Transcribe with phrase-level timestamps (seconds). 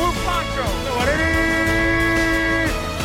[0.00, 0.64] blue poncho.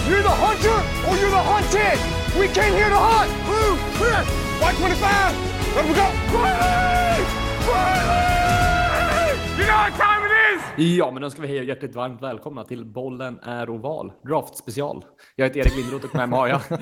[0.09, 1.97] You're the hunter or you're the hunted.
[2.39, 3.31] We came here to hunt.
[3.47, 4.21] Blue, clear.
[4.61, 5.75] White 25.
[5.75, 6.07] Let we go.
[6.43, 7.21] Riley!
[7.69, 9.31] Riley!
[9.59, 10.61] You know what time it is?
[10.97, 14.11] Ja, men då ska vi hej och hjärtligt varmt välkomna till Bollen är oval.
[14.27, 15.05] Draft special.
[15.35, 16.61] Jag heter Erik Lindroth och med mig har jag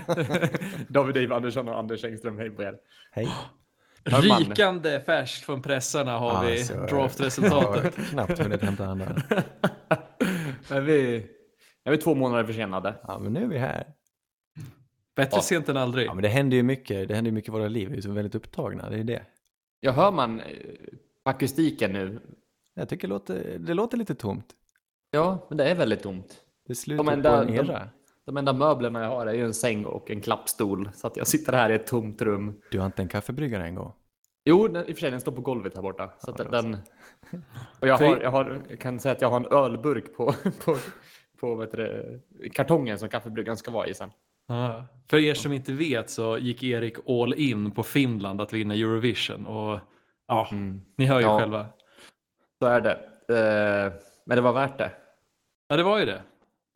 [0.88, 2.38] David Dave Andersson och Anders Engström.
[2.38, 2.76] Hej på er.
[3.12, 3.30] Hej.
[4.06, 7.94] Rykande färskt från pressarna har vi Alltså, draftresultatet.
[7.98, 9.22] Jag har knappt hunnit hämta andan.
[10.70, 11.26] är vi,
[11.84, 12.96] är vi två månader försenade?
[13.04, 13.94] Ja, men nu är vi här.
[15.16, 16.08] Bättre sent än aldrig.
[16.08, 17.08] Ja, men det händer ju mycket.
[17.08, 17.90] Det händer ju mycket i våra liv.
[17.90, 18.90] Vi är så väldigt upptagna.
[18.90, 19.22] Det är det.
[19.80, 20.46] Jag hör man eh,
[21.24, 22.20] akustiken nu.
[22.74, 24.46] Jag tycker det låter, det låter lite tomt.
[25.12, 26.42] Ja, men det är väldigt tomt.
[26.68, 27.90] Det är slutet enda- på en de- era.
[28.26, 30.90] De enda möblerna jag har är ju en säng och en klappstol.
[30.96, 32.62] Så att jag sitter här i ett tomt rum.
[32.72, 33.94] Du har inte en kaffebryggare en gång?
[34.46, 36.14] Jo, den, i och för sig, den står på golvet här borta.
[36.20, 36.78] Så att Ja, den,
[37.80, 40.34] och jag, har, jag, har, jag kan säga att jag har en ölburk på,
[40.66, 40.78] på,
[41.40, 41.78] på vet du,
[42.30, 44.12] det, kartongen som kaffebryggan ska vara i sen.
[44.48, 44.86] Ja.
[45.10, 49.46] För er som inte vet så gick Erik all in på Finland att vinna Eurovision.
[49.46, 49.80] Och
[50.28, 50.50] ja,
[50.98, 51.40] ni hör ju Ja.
[51.40, 51.66] själva.
[52.60, 52.92] Så är det.
[53.30, 53.94] Eh,
[54.26, 54.92] men det var värt det.
[55.68, 56.12] Ja, det var ju det.
[56.12, 56.22] Det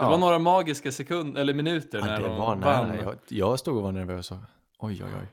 [0.04, 0.10] Ja.
[0.10, 2.98] var några magiska sekunder eller minuter Ja, när det de var vann.
[3.04, 4.32] Jag, jag stod och var nervös.
[4.32, 4.38] Och,
[4.80, 5.28] oj, oj, oj.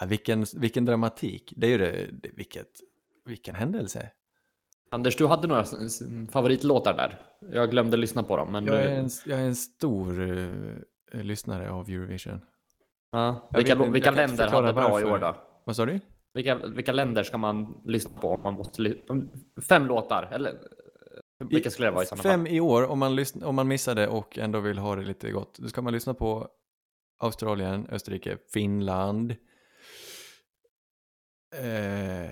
[0.00, 1.52] Ja, vilken, vilken dramatik.
[1.56, 2.68] Det är ju det, det, vilket,
[3.24, 4.10] vilken händelse.
[4.94, 5.64] Anders, du hade några
[6.30, 7.20] favoritlåtar där.
[7.52, 8.52] Jag glömde lyssna på dem.
[8.52, 10.28] Men Jag är en, jag är en stor
[11.12, 12.40] eh, lyssnare av Eurovision.
[13.12, 15.10] ja, vilka, vet vilka länder hade bra i varför.
[15.12, 15.36] år då?
[15.64, 16.00] Vad sa du?
[16.34, 18.28] Vilka, vilka länder ska man lyssna på?
[18.28, 18.94] Om man måste
[19.68, 20.28] fem låtar?
[20.32, 22.54] Eller eh, vilka skulle det vara i sådana Fem fall?
[22.54, 25.58] i år om man, lyssn- om man missade och ändå vill ha det lite gott.
[25.58, 26.48] Då ska man lyssna på
[27.22, 29.30] Australien, Österrike, Finland.
[31.56, 32.30] Eh,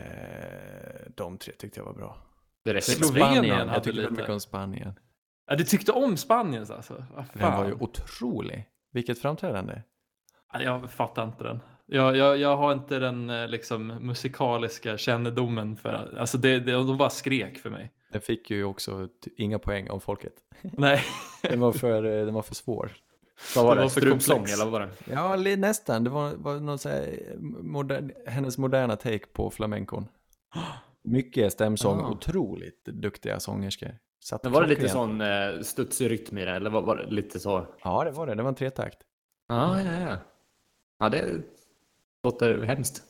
[1.17, 2.17] de tre tyckte jag var bra.
[2.65, 2.81] Det räcker.
[3.05, 4.03] Spanien, hade jag tyckte lite.
[4.03, 4.99] väldigt mycket om Spanien.
[5.47, 7.05] Ja, du tyckte om Spaniens alltså?
[7.15, 8.69] Vad Den var ju otrolig.
[8.93, 9.83] Vilket framträdande.
[10.53, 11.61] Ja, Jag fattar inte den.
[11.87, 16.97] Jag, jag, jag har inte den eh, liksom, musikaliska kännedomen för alltså det, det, de
[16.99, 17.93] bara skrek för mig.
[18.13, 20.33] Den fick ju också inga poäng av folket.
[20.63, 21.03] Nej,
[21.43, 22.93] Den var för, eh, den var för svår.
[23.57, 23.85] Vad var det det?
[23.85, 24.61] var för Strupsång komplex.
[24.61, 25.13] eller vad var det?
[25.13, 26.05] Ja, nästan.
[26.05, 27.19] Det var, var någon så här,
[27.63, 30.09] modern, hennes moderna take på flamencon.
[31.05, 32.11] Mycket stämsång, Ah.
[32.11, 33.99] otroligt duktiga sångerskor.
[34.21, 36.51] Satt Men var det lite sån eh, studsig rytm i det?
[36.51, 37.67] Eller var, var det lite så?
[37.85, 38.35] Ja, det var det.
[38.35, 38.99] Det var en tretakt.
[39.49, 40.17] Ja, ja, ja.
[40.99, 41.43] Ja, det
[42.25, 43.03] låter hemskt.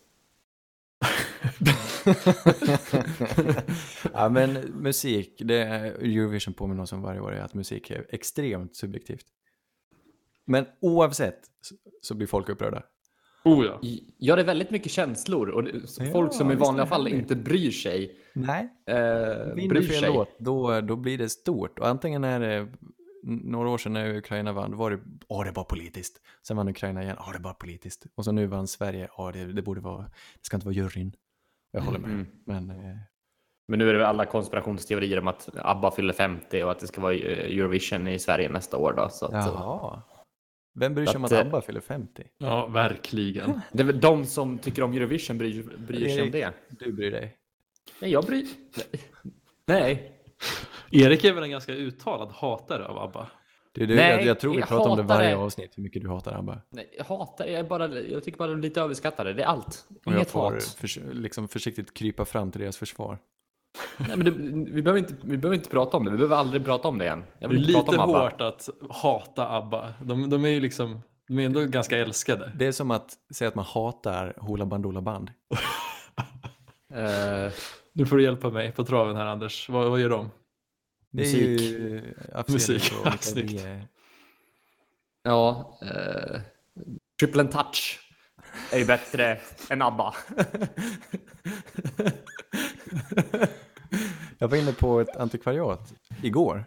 [4.12, 4.52] ja, men
[4.82, 9.26] musik, det är Eurovision påminner oss om varje år är att musik är extremt subjektivt.
[10.44, 11.40] Men oavsett
[12.02, 12.82] så blir folk upprörda.
[13.44, 13.80] Oh ja.
[14.18, 17.02] Ja, det är väldigt mycket känslor och det, Ja, folk som i vanliga det fall
[17.06, 17.20] härligt.
[17.20, 18.16] inte bryr sig.
[18.34, 18.68] Nej.
[18.86, 18.96] Eh,
[19.54, 20.12] Vinner bryr sig.
[20.14, 21.78] låt, då, då blir det stort.
[21.78, 22.68] Och antingen är det
[23.24, 24.98] några år sedan när Ukraina vann, då var det,
[25.28, 26.20] åh det är bara politiskt.
[26.46, 28.06] Sen vann Ukraina igen, åh det är bara politiskt.
[28.14, 31.12] Och så nu vann Sverige, åh det, det borde vara, det ska inte vara juryn.
[31.72, 32.10] Jag håller med.
[32.10, 32.26] Mm.
[32.46, 32.96] Men eh,
[33.68, 36.86] Men nu är det väl alla konspirationsteorier om att ABBA fyller 50 och att det
[36.86, 38.94] ska vara eh, Eurovision i Sverige nästa år.
[38.96, 40.02] Då, så att, jaha.
[40.74, 42.24] Vem bryr sig om Att, eh, ABBA fyller 50?
[42.38, 43.60] ja, verkligen.
[43.72, 46.52] Det är väl de som tycker om Eurovision bryr, bryr sig om det.
[46.68, 47.36] Du bryr dig?
[48.00, 48.46] Nej, jag bryr...
[49.66, 50.12] Nej.
[50.90, 53.30] Erik är väl en ganska uttalad hatare av ABBA?
[53.74, 56.02] Det, det, Nej, jag, jag tror vi jag pratar om det varje avsnitt, hur mycket
[56.02, 56.60] du hatar ABBA.
[56.70, 59.32] Nej, jag hatar jag bara, Jag tycker bara de är lite överskattade.
[59.32, 59.86] Det är allt.
[59.88, 60.62] Och jag Inget får hat.
[60.64, 63.18] förs- liksom försiktigt krypa fram till deras försvar.
[63.96, 64.30] Nej, men det,
[64.72, 66.10] vi, behöver inte, vi behöver inte prata om det.
[66.10, 67.24] Vi behöver aldrig prata om det igen.
[67.38, 68.22] Jag Det är lite om ABBA.
[68.22, 69.94] hårt att hata ABBA.
[70.00, 72.52] De, de är ju liksom, de är ändå ganska älskade.
[72.56, 75.30] Det är som att säga att man hatar Hoola Bandoola Band.
[76.94, 77.52] Eh,
[77.92, 79.68] Nu får du hjälpa mig på traven här Anders.
[79.68, 80.30] Vad, vad gör de?
[81.10, 81.60] Det är Musik.
[81.60, 82.02] ju
[82.48, 83.62] Musik, ja, snyggt.
[85.22, 86.40] Ja, eh,
[87.20, 88.00] Triple and Touch
[88.72, 89.38] är ju bättre
[89.70, 90.14] än ABBA.
[94.42, 96.64] Jag var inne på ett antikvariat igår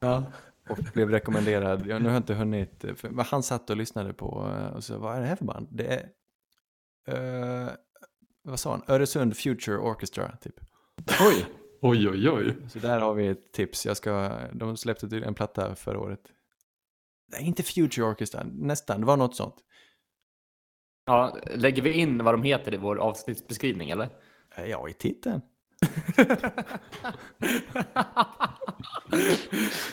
[0.00, 0.24] ja.
[0.68, 4.12] och blev rekommenderad, jag, nu har jag inte hunnit, för, men han satt och lyssnade
[4.12, 5.68] på, eh, och så vad är det här för band?
[5.70, 6.08] Det
[7.06, 7.68] är, eh,
[8.42, 10.60] vad sa han, Öresund Future Orchestra typ.
[11.20, 11.46] Oj.
[11.80, 12.56] Oj, oj, oj.
[12.68, 16.20] Så där har vi ett tips, jag ska, de släppte en platta förra året.
[17.32, 19.56] Nej, inte Future Orchestra, nästan, det var något sånt.
[21.06, 24.08] Ja, lägger vi in vad de heter i vår avsnittsbeskrivning eller?
[24.66, 25.40] Ja, i titeln.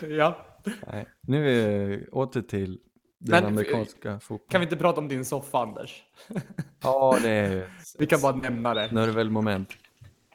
[0.10, 0.46] ja.
[0.92, 1.06] Nej.
[1.22, 2.80] Nu är vi åter till
[3.20, 4.50] den Men, amerikanska fotbollen.
[4.50, 6.04] Kan vi inte prata om din soffa Anders?
[6.84, 7.70] Ja, det är
[8.00, 8.90] Vi kan bara nämna det.
[8.90, 9.70] snörvelmoment.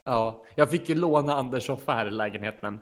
[0.04, 2.80] Ja, jag fick ju låna Anders soffa här i lägenheten.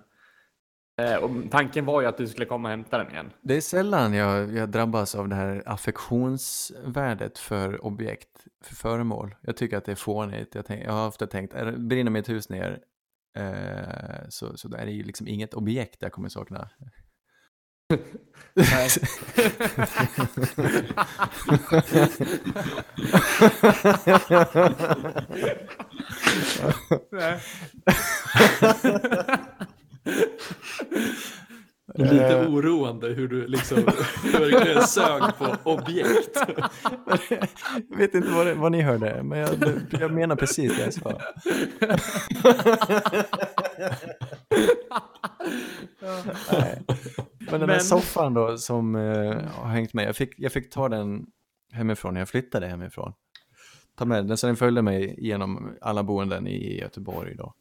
[1.03, 3.31] Eh, och tanken var ju att du skulle komma och hämta den igen.
[3.43, 8.29] Det är sällan jag, jag drabbas av det här affektionsvärdet för objekt,
[8.65, 9.35] för föremål.
[9.41, 10.55] Jag tycker att det är fånigt.
[10.55, 12.79] Jag, tänk, jag har ofta tänkt, är, det- brinner mitt hus ner
[13.39, 16.69] eh, så, så är det ju liksom inget objekt jag kommer sakna.
[16.79, 16.91] Nej.
[27.11, 27.41] Nej.
[31.95, 33.77] Lite oroande hur du liksom
[34.33, 36.39] verkligen sög på objekt.
[37.91, 39.49] jag vet inte vad, det, vad ni hörde, men jag,
[39.91, 41.21] jag menar precis det jag sa.
[46.53, 46.83] Nej.
[47.39, 50.71] Men den där Men- soffan då som eh, har hängt med, jag fick, jag fick
[50.71, 51.27] ta den
[51.73, 53.13] hemifrån när jag flyttade hemifrån.
[53.99, 57.55] Ta med den, så den följde mig genom alla boenden i Göteborg då.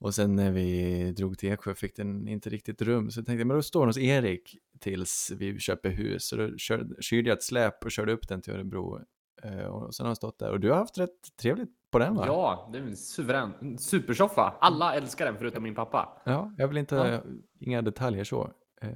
[0.00, 3.44] Och sen när vi drog till Eksjö fick den inte riktigt rum, så jag tänkte
[3.44, 6.28] men då står den hos Erik tills vi köper hus.
[6.28, 9.00] Så då kör, kyrde jag ett släp och körde upp den till Örebro.
[9.42, 10.50] Eh, och sen har den stått där.
[10.50, 12.24] Och du har haft rätt trevligt på den va?
[12.26, 14.54] Ja, det är en suverän supersoffa.
[14.60, 16.22] Alla älskar den förutom min pappa.
[16.24, 17.20] Ja, jag vill inte, Ja.
[17.60, 18.50] inga detaljer så.
[18.82, 18.90] Eh,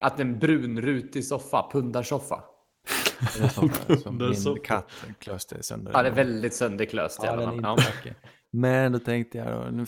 [0.00, 2.44] Att en brun rutig soffa, pundarsoffa.
[3.54, 3.70] som,
[4.02, 5.92] som min katt klöste sönder.
[5.94, 7.78] Ja, det är väldigt sönderklöst i Ja, alla den är fall.
[7.78, 8.14] inte Ja.
[8.54, 9.84] Men då tänkte jag, nu,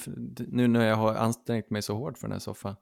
[0.48, 2.76] nu när jag har ansträngt mig så hårt för den här soffan.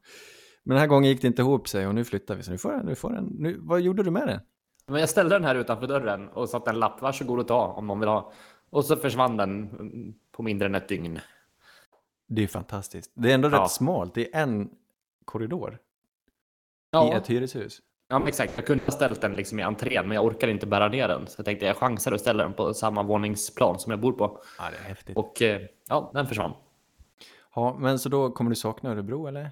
[0.63, 2.43] Men den här gången gick det inte ihop sig och nu flyttar vi.
[2.43, 3.25] Så nu får den, nu får den.
[3.25, 4.41] Nu, vad gjorde du med den?
[4.87, 7.87] Men jag ställde den här utanför dörren och satte en lapp, varsågod och ta om
[7.87, 8.33] någon vill ha.
[8.71, 9.69] Och så försvann den
[10.33, 11.19] på mindre än ett dygn.
[12.27, 13.13] Det är fantastiskt.
[13.15, 13.63] Det är ändå Ja.
[13.65, 14.15] rätt smalt.
[14.15, 14.71] Det är en
[15.25, 15.79] korridor i
[16.91, 17.81] Ja, ett hyreshus.
[18.09, 18.53] Ja men exakt.
[18.57, 21.27] Jag kunde ha ställt den liksom i entrén, men jag orkar inte bära ner den.
[21.27, 24.41] Så jag tänkte jag chansar och ställer den på samma våningsplan som jag bor på.
[24.59, 25.17] Ja, det är häftigt.
[25.17, 26.53] Och eh, ja, den försvann.
[27.55, 29.51] Ja, men så då kommer du sakna Örebro eller?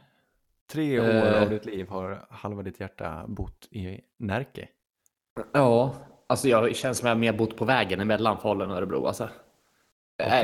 [0.73, 1.43] Tre år Eh.
[1.43, 4.69] av ditt liv har halva ditt hjärta bott i Närke.
[5.53, 5.95] Ja,
[6.27, 9.07] alltså jag känns som jag mer bott på vägen emellan Falun och Örebro.
[9.07, 9.29] Alltså.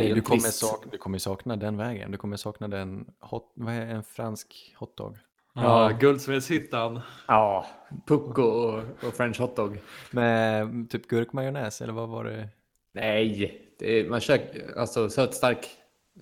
[0.00, 2.10] Ju du, kommer trist- sak, du kommer sakna den vägen.
[2.10, 5.18] Du kommer sakna den, hot, vad är en fransk hotdog?
[5.62, 7.00] Ja, Guldsmedshyttan.
[7.26, 7.66] Ja,
[8.06, 9.80] pucko och, och french hotdog.
[10.10, 12.48] Med typ gurkmajonnäs eller vad var det?
[12.94, 14.40] Nej, det är, man kör
[14.76, 15.68] alltså sötstark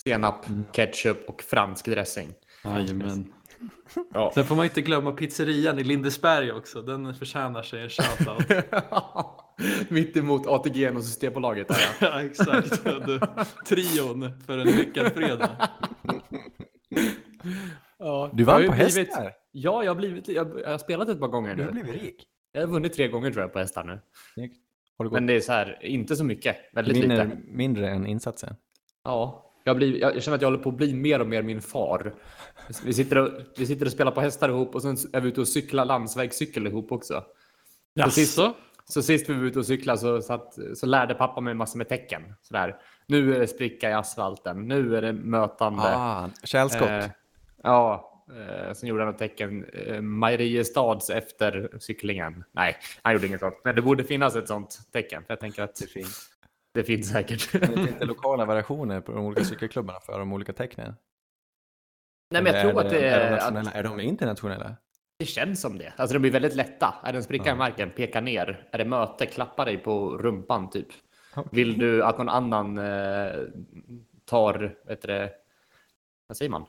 [0.04, 2.34] senap, ketchup och fransk dressing.
[2.64, 3.32] Jajamän.
[4.14, 4.30] Ja.
[4.34, 6.82] Sen får man inte glömma pizzerian i Lindesberg också.
[6.82, 8.66] Den förtjänar sig en shoutout.
[9.88, 11.68] Mitt emot ATG och Systembolaget.
[11.68, 12.06] Där, ja.
[12.06, 12.84] ja, exakt.
[12.84, 13.20] Du,
[13.66, 15.50] trion för en lyckad fredag.
[17.98, 19.32] Ja, Du jag vann på häst blivit- där.
[19.52, 21.82] Ja, jag har, blivit, jag, jag har spelat ett par gånger Du har nu.
[21.82, 22.25] blivit rik.
[22.52, 24.00] Jag har vunnit tre gånger tror jag på hästar nu.
[24.98, 26.56] Gått Men det är så här, inte så mycket.
[26.72, 27.38] Väldigt vinner lite.
[27.46, 28.56] mindre än insatsen?
[29.04, 31.62] Ja, jag, blir, jag känner att jag håller på att bli mer och mer min
[31.62, 32.14] far.
[32.84, 35.40] Vi sitter och, vi sitter och spelar på hästar ihop och sen är vi ute
[35.40, 37.25] och cyklar landsvägscykel ihop också.
[38.00, 38.37] Precis.
[38.38, 38.54] Jaså?
[38.84, 41.88] Så sist vi var ute och cyklade så, satt, så lärde pappa mig massor med
[41.88, 42.22] tecken.
[42.42, 42.76] Sådär.
[43.06, 45.82] Nu är det spricka i asfalten, nu är det mötande.
[45.82, 46.88] Ah, kärlskott.
[46.88, 47.04] Eh,
[47.66, 49.64] ja, eh, sen gjorde han ett tecken.
[49.64, 52.44] Eh, Mariestads efter cyklingen.
[52.52, 53.54] Nej, han gjorde inget sånt.
[53.64, 55.24] Men det borde finnas ett sånt tecken.
[55.24, 56.28] För jag tänker att det finns,
[56.74, 57.52] det finns säkert.
[57.52, 60.94] Det inte lokala variationer på de olika cykelklubbarna för de olika tecknen?
[62.30, 63.70] Nej, men jag Eller tror att det, är de är, nationella?
[63.70, 64.76] att Är de internationella?
[65.18, 65.92] det känns som det.
[65.96, 66.94] Alltså de blir väldigt lätta.
[67.04, 67.52] Är det en spricka Ja.
[67.54, 68.68] i marken, peka ner.
[68.73, 70.87] Är det möte, klappa dig på rumpan typ.
[71.52, 73.35] Vill du att någon annan eh,
[74.25, 75.32] tar, vet det,
[76.26, 76.64] vad säger man?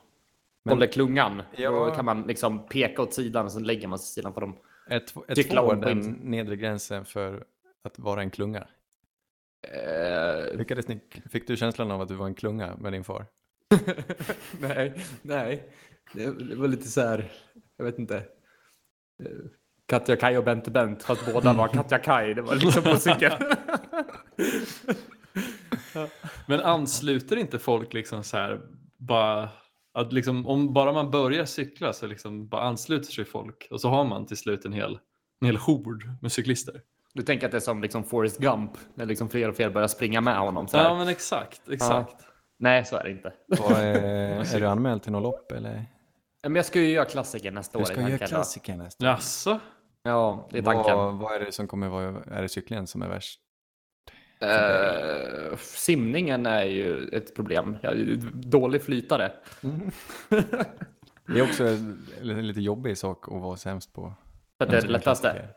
[0.68, 1.42] Men- Håller klungan.
[1.56, 1.70] Ja.
[1.70, 4.56] Då kan man liksom peka åt sidan och så lägger man sig sidan på dem.
[4.86, 7.44] Är, tv- är två den nedre gränsen för
[7.84, 8.66] att vara en klunga?
[9.68, 13.26] Eh, Lyckades ni, fick du känslan av att du var en klunga med din far?
[14.60, 15.72] nej, nej.
[16.12, 17.32] Det var lite så här,
[17.76, 18.16] jag vet inte.
[18.16, 18.24] Eh,
[19.86, 22.34] Katja Kaj och Bente Bent, fast båda var Katja Kaj.
[22.34, 23.34] Det var liksom cykeln.
[26.46, 28.60] Men ansluter inte folk liksom så här
[28.96, 29.48] bara
[29.94, 33.88] att liksom om bara man börjar cykla så liksom bara ansluter sig folk och så
[33.88, 34.98] har man till slut en hel,
[35.40, 36.80] en hel hord med cyklister.
[37.14, 39.88] Du tänker att det är som liksom Forrest Gump, när liksom fler och fler börjar
[39.88, 40.68] springa med honom.
[40.68, 40.84] Så här.
[40.84, 42.16] Ja men exakt, exakt.
[42.58, 43.32] Nej, så är det inte.
[43.68, 45.84] Är, är du anmäld till något lopp eller?
[46.42, 47.82] Men jag ska ju göra klassiker nästa år.
[47.82, 49.60] Du ska göra klassiker nästa Jaså?
[50.02, 50.96] Ja, det är tanken.
[50.96, 53.40] vad, vad är det som kommer vara, är det cyklingen som är värst?
[54.40, 57.76] Eh, simningen är ju ett problem.
[57.82, 59.32] Jag är dålig flytare.
[61.26, 64.14] Det är också en en lite jobbig sak att vara sämst på.
[64.58, 65.48] Så att det är det lättaste.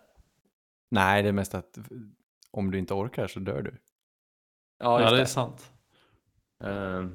[0.89, 1.77] Nej, det är mest att
[2.51, 3.77] om du inte orkar så dör du.
[4.79, 5.21] Ja, Ja, det det.
[5.21, 5.71] är sant.
[6.63, 7.05] Eh,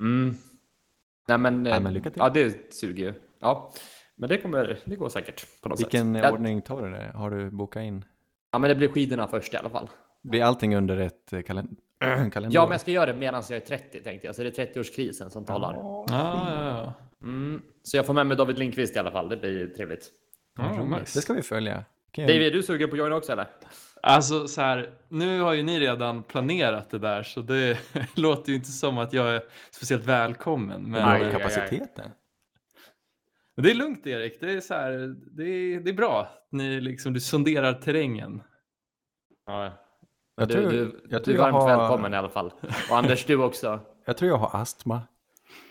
[0.00, 0.34] mm.
[1.28, 2.18] Nej, men, Nej, eh, men lycka till.
[2.20, 3.14] Ja, det suger ju.
[3.38, 3.72] Ja,
[4.16, 6.24] men det kommer, det går säkert på något Vilken sätt.
[6.24, 7.12] Ja, ordning tar du det?
[7.14, 8.04] Har du bokat in?
[8.50, 9.88] Ja, men det blir skidorna först i alla fall.
[10.22, 12.50] Blir allting under ett eh, kalen kalenderår?
[12.50, 14.36] Ja, men jag ska göra det medan jag är 30 tänkte jag.
[14.36, 15.74] Så det är 30-årskrisen som talar.
[15.74, 16.94] Ja, ja, ja.
[17.22, 17.62] Mm.
[17.82, 19.28] Så jag får med mig David Lindqvist i alla fall.
[19.28, 20.10] Det blir trevligt.
[20.58, 21.00] Roligt.
[21.00, 21.18] nice.
[21.18, 21.84] Det ska vi följa.
[22.12, 23.46] Jag- David, är du sugen på att joina också eller?
[24.02, 27.78] Alltså så här, nu har ju ni redan planerat det där så det
[28.16, 30.90] låter ju inte som att jag är speciellt välkommen.
[30.90, 31.32] Men aj.
[31.32, 32.10] kapaciteten.
[33.56, 36.28] det är lugnt Erik, det är, så här, det är, det är bra.
[36.50, 38.42] Ni liksom, du sonderar terrängen.
[39.46, 39.72] Ja.
[40.40, 42.52] Jag du, tror- du, jag du tror är jag varmt har- välkommen i alla fall.
[42.90, 43.80] Och Anders, du också.
[44.04, 45.00] Jag tror jag har astma.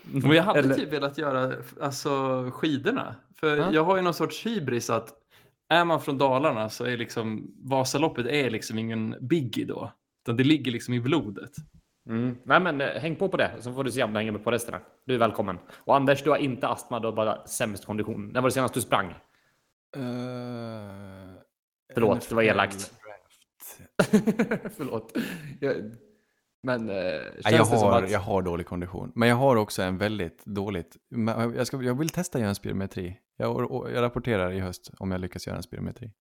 [0.02, 2.10] Men jag hade Eller- typ velat göra alltså,
[2.52, 3.14] skidorna.
[3.40, 3.72] För Ja.
[3.72, 5.08] jag har ju någon sorts hybris att
[5.68, 9.92] är man från Dalarna så är liksom Vasaloppet är liksom ingen biggie då.
[10.24, 11.50] Utan det ligger liksom i blodet.
[12.08, 12.36] Mm.
[12.44, 14.44] Nej, men eh, häng på på det så får du se om du hänger med
[14.44, 14.78] på resterna.
[15.06, 15.58] Du är välkommen.
[15.84, 18.28] Och Anders, du har inte astma, du har bara sämst kondition.
[18.32, 19.14] När var det senast du sprang?
[21.94, 22.92] Förlåt, det var elakt.
[24.76, 25.16] Förlåt.
[25.60, 25.76] Jag,
[26.62, 28.10] men eh, känns jag, det som har, att...
[28.10, 29.12] jag har dålig kondition.
[29.14, 30.96] Men jag har också en väldigt dåligt...
[31.08, 33.18] men Jag, ska, jag vill testa att göra en spirometri.
[33.36, 36.12] Jag, jag rapporterar i höst om jag lyckas göra en spirometri.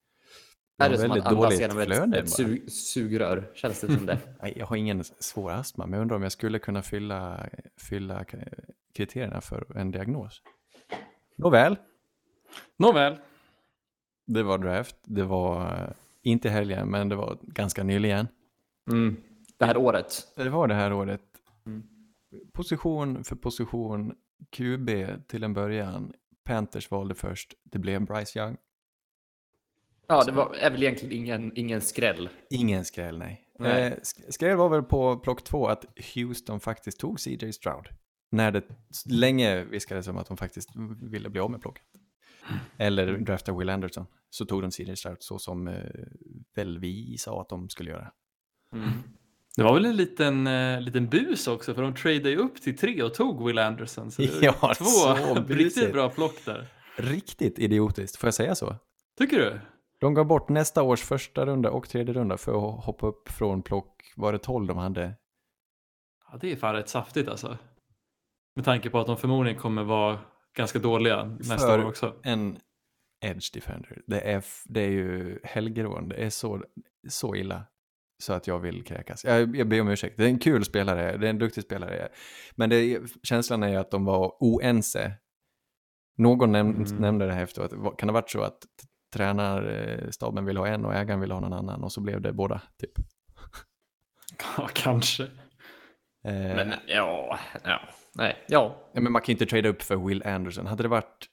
[0.78, 3.52] Jag Är det som att andas genom ett, ett sug, sugrör?
[3.54, 4.20] Känns det som det?
[4.42, 8.26] Nej, jag har ingen svår astma, men jag undrar om jag skulle kunna fylla, fylla
[8.96, 10.42] kriterierna för en diagnos.
[11.38, 11.76] Nåväl,
[12.78, 13.18] Nåväl,
[14.28, 14.96] det var draft.
[15.04, 15.90] Det var eh,
[16.30, 18.28] inte i helgen, men det var ganska nyligen.
[18.92, 19.18] Mm.
[19.58, 20.28] Det här året.
[20.36, 21.22] Det var det här året.
[21.66, 21.84] Mm.
[22.54, 24.16] Position för position,
[24.50, 24.90] QB
[25.28, 26.14] till en början.
[26.44, 28.58] Panthers valde först, det blev Bryce Young.
[30.08, 32.30] Ja, det var, är väl egentligen ingen, ingen skräll.
[32.50, 33.46] Ingen skräll, nej.
[33.60, 33.84] Nej.
[33.84, 37.88] Eh, sk- skräll var väl på plock två att Houston faktiskt tog CJ Stroud.
[38.32, 38.64] När det
[39.06, 40.70] länge viskades om att de faktiskt
[41.02, 41.84] ville bli av med plocket.
[42.78, 44.06] Eller drafta Will Anderson.
[44.30, 45.84] Så tog de CJ Stroud så som eh,
[46.56, 48.12] väl vi sa att de skulle göra.
[48.74, 48.90] Mm.
[49.56, 52.78] det var väl en liten, eh, liten bus också för de tradade ju upp till
[52.78, 54.12] tre och tog Will Anderson.
[54.12, 56.68] Så det Ja, två så riktigt bra plock där.
[56.98, 58.76] Riktigt idiotiskt, får jag säga så?
[59.18, 59.60] Tycker du?
[60.00, 63.62] De gav bort nästa års första runda och tredje runda för att hoppa upp från
[63.62, 65.14] plock, var det 12 de hade?
[66.32, 67.58] Ja, det är fan rätt saftigt alltså.
[68.56, 70.20] Med tanke på att de förmodligen kommer vara
[70.60, 72.16] ganska dåliga nästa För- år också.
[72.24, 72.60] En
[73.26, 74.02] edge defender.
[74.08, 76.10] Det är, det är ju helgerån.
[76.10, 76.64] Det är så,
[77.10, 77.64] så illa
[78.24, 79.26] så att jag vill kräkas.
[79.26, 80.18] Jag, jag ber om ursäkt.
[80.18, 82.10] Det är en kul spelare, det är en duktig spelare.
[82.56, 85.14] Men det, känslan är ju att de var oense.
[86.18, 86.96] Någon näm Mm.
[86.98, 87.72] nämnde det här efteråt.
[87.72, 88.58] Kan det ha varit så att
[89.14, 92.62] tränarstaben vill ha en och ägaren vill ha någon annan och så blev det båda,
[92.80, 92.92] typ.
[94.58, 95.24] Ja, kanske.
[96.26, 97.80] Eh, Men ja, ja,
[98.16, 98.76] nej, ja.
[98.94, 100.66] Ja, men man kan inte trada upp för Will Anderson.
[100.66, 101.26] Hade det varit,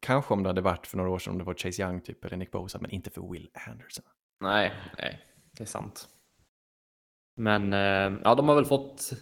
[0.00, 2.24] kanske om det hade varit för några år sedan om det var Chase Young typ
[2.24, 4.04] eller Nick Bosa, men inte för Will Anderson.
[4.40, 5.20] Nej, nej,
[5.52, 6.08] det är sant.
[7.36, 9.12] Men eh, ja, de har väl fått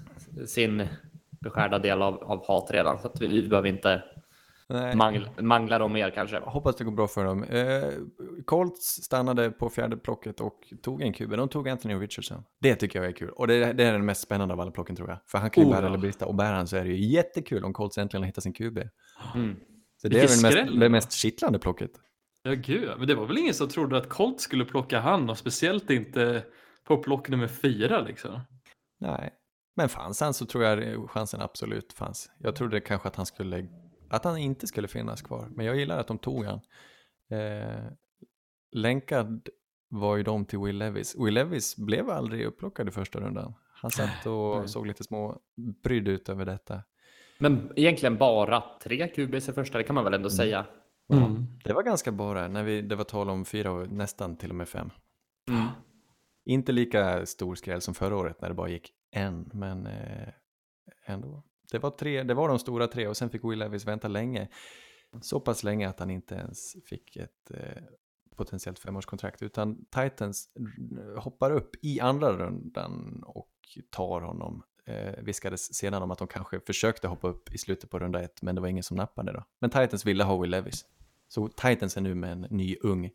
[0.46, 0.88] sin
[1.40, 4.04] beskärda del av, av hat redan, så att vi, vi behöver inte
[4.72, 4.96] Nej.
[4.96, 6.40] mangla, mangla dem mer kanske.
[6.40, 7.44] Hoppas det går bra för dem.
[7.44, 11.30] Eh, Colts stannade på fjärde plocket och tog en QB.
[11.30, 12.44] De tog Anthony Richardson.
[12.60, 13.30] Det tycker jag är kul.
[13.30, 15.18] Och det, det är den mest spännande av alla plocken tror jag.
[15.26, 16.26] För han kan ju Oh, bära eller brista.
[16.26, 18.78] Och bär han så är det ju jättekul om Colts äntligen har hittat sin QB.
[19.34, 19.56] Mm.
[20.02, 21.90] Så det är Vilken väl skräll mest, det mest kittlande plocket.
[22.42, 22.90] Ja, gud.
[22.98, 26.44] Men det var väl ingen som trodde att Colt skulle plocka han och speciellt inte
[26.84, 28.40] på plock nummer fyra liksom.
[29.00, 29.30] Nej.
[29.76, 32.30] Men fanns han så tror jag chansen absolut fanns.
[32.38, 33.66] Jag trodde kanske att han skulle,
[34.12, 35.48] att han inte skulle finnas kvar.
[35.50, 36.60] Men jag gillar att de tog han.
[37.30, 37.84] Eh,
[38.72, 39.48] länkad
[39.88, 41.16] var ju de till Will Levis.
[41.18, 43.54] Will Levis blev aldrig upplockad i första rundan.
[43.74, 44.68] Han satt och Nej.
[44.68, 45.40] såg lite små
[45.82, 46.82] brydd ut över detta.
[47.38, 50.66] Men egentligen bara tre QBs i första, det kan man väl ändå säga.
[51.12, 51.46] Mm.
[51.64, 54.56] Det var ganska bara när vi, det var tal om fyra och nästan till och
[54.56, 54.90] med fem.
[55.48, 55.66] Mm.
[56.44, 60.28] Inte lika stor skräll som förra året när det bara gick en, men eh,
[61.06, 61.42] ändå.
[61.72, 64.48] Det var, tre, det var de stora tre och sen fick Will Levis vänta länge.
[65.20, 67.82] Så pass länge att han inte ens fick ett eh,
[68.36, 69.42] potentiellt femårskontrakt.
[69.42, 70.48] Utan Titans
[71.18, 73.50] hoppar upp i andra rundan och
[73.90, 74.62] tar honom.
[74.84, 78.42] Eh, viskades sedan om att de kanske försökte hoppa upp i slutet på runda ett,
[78.42, 79.44] men det var ingen som nappade då.
[79.60, 80.84] Men Titans ville ha Will Levis.
[81.28, 83.10] Så Titans är nu med en ny ung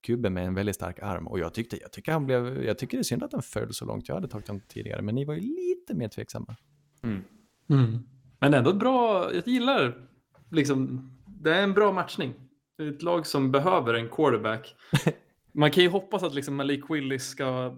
[0.00, 1.26] kubbe med en väldigt stark arm.
[1.26, 3.74] Och jag tyckte, jag tycker han blev, jag tycker det är synd att han föll
[3.74, 4.08] så långt.
[4.08, 6.56] Jag hade tagit honom tidigare, men ni var ju lite mer tveksamma.
[7.02, 7.24] Mm.
[7.70, 7.98] Mm.
[8.40, 10.08] Men ändå bra, jag gillar
[10.50, 12.34] liksom, det är en bra matchning.
[12.76, 14.74] Det är ett lag som behöver en quarterback.
[15.52, 17.74] Man kan ju hoppas att liksom Malik Willis ska,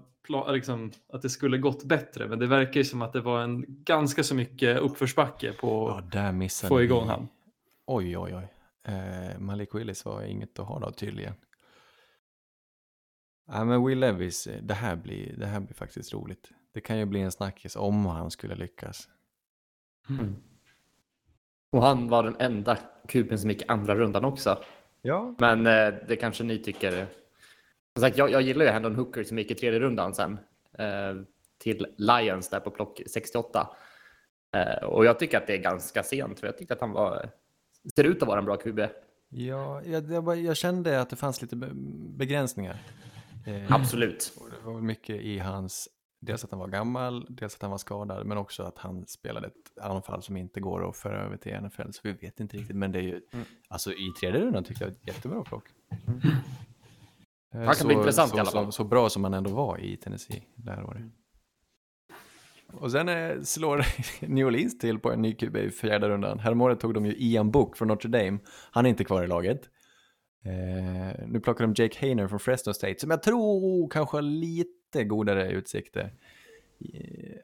[0.49, 3.65] liksom, att det skulle gått bättre, men det verkar ju som att det var en
[3.69, 7.29] ganska så mycket uppförsbacke på Ja, där missade få igång han.
[7.87, 8.53] oj, oj, oj.
[8.95, 11.35] Eh, Malik Willis var inget att ha då tydligen.
[13.47, 16.51] Ja, men Will Levis, eh, det här, blir, det här blir faktiskt roligt.
[16.75, 19.09] Det kan ju bli en snackis om han skulle lyckas.
[20.09, 20.37] Mm.
[21.73, 24.63] Och han var den enda kuben som gick andra rundan också.
[25.03, 25.35] Ja.
[25.39, 27.07] Men eh, det kanske ni tycker.
[27.97, 30.39] Som sagt, jag, jag gillar ju Hendon Hooker som gick i tredje rundan sen
[30.79, 31.15] eh,
[31.59, 33.69] till Lions där på plock 68.
[34.57, 37.31] Eh, och jag tycker att det är ganska sent för jag tyckte att han var
[37.97, 38.81] ser ut att vara en bra QB.
[39.29, 41.71] Ja, jag, jag, jag kände att det fanns lite be-
[42.17, 42.77] begränsningar.
[43.47, 44.33] Eh, Absolut.
[44.41, 45.89] och Det var väl mycket i hans,
[46.27, 49.47] dels att han var gammal, dels att han var skadad, men också att han spelade
[49.47, 52.77] ett anfall som inte går att föra över till NFL, så vi vet inte riktigt.
[52.77, 53.47] Men det är ju, Mm.
[53.69, 55.65] alltså i tredje rundan tycker jag ett jättebra plock.
[57.55, 58.73] Eh, Han kan bli intressant så, i alla så, fall.
[58.73, 61.03] så bra som han ändå var i Tennessee det här året.
[62.73, 63.85] Och sen eh, slår
[64.27, 66.39] New Orleans till på en ny QB i fjärde rundan.
[66.39, 68.39] Häromåret tog de ju Ian Book från Notre Dame.
[68.71, 69.61] Han är inte kvar i laget.
[70.45, 74.71] Eh, nu plockar de Jake Hayner från Fresno State som jag tror kanske har lite
[74.95, 76.13] godare utsikter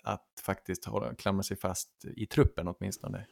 [0.03, 3.27] att faktiskt hålla, klamra sig fast i truppen åtminstone.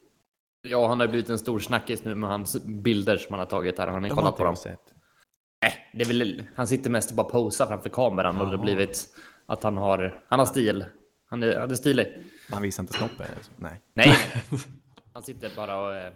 [0.62, 3.78] Ja, han har blivit en stor snackis nu med hans bilder som han har tagit
[3.78, 3.86] här.
[3.88, 4.56] Har ni De kollat på dem?
[4.56, 4.94] sett.
[5.62, 8.52] Nej, det är väl, han sitter mest och bara posar framför kameran och det har
[8.54, 8.62] Jaha.
[8.62, 9.08] blivit
[9.46, 10.84] att han har, han har stil.
[11.26, 12.22] Han är, han är stilig.
[12.50, 13.26] Han visar inte snoppen.
[13.36, 13.52] alltså.
[13.56, 13.80] Nej.
[13.94, 14.16] Nej,
[15.12, 16.12] han sitter bara och eh,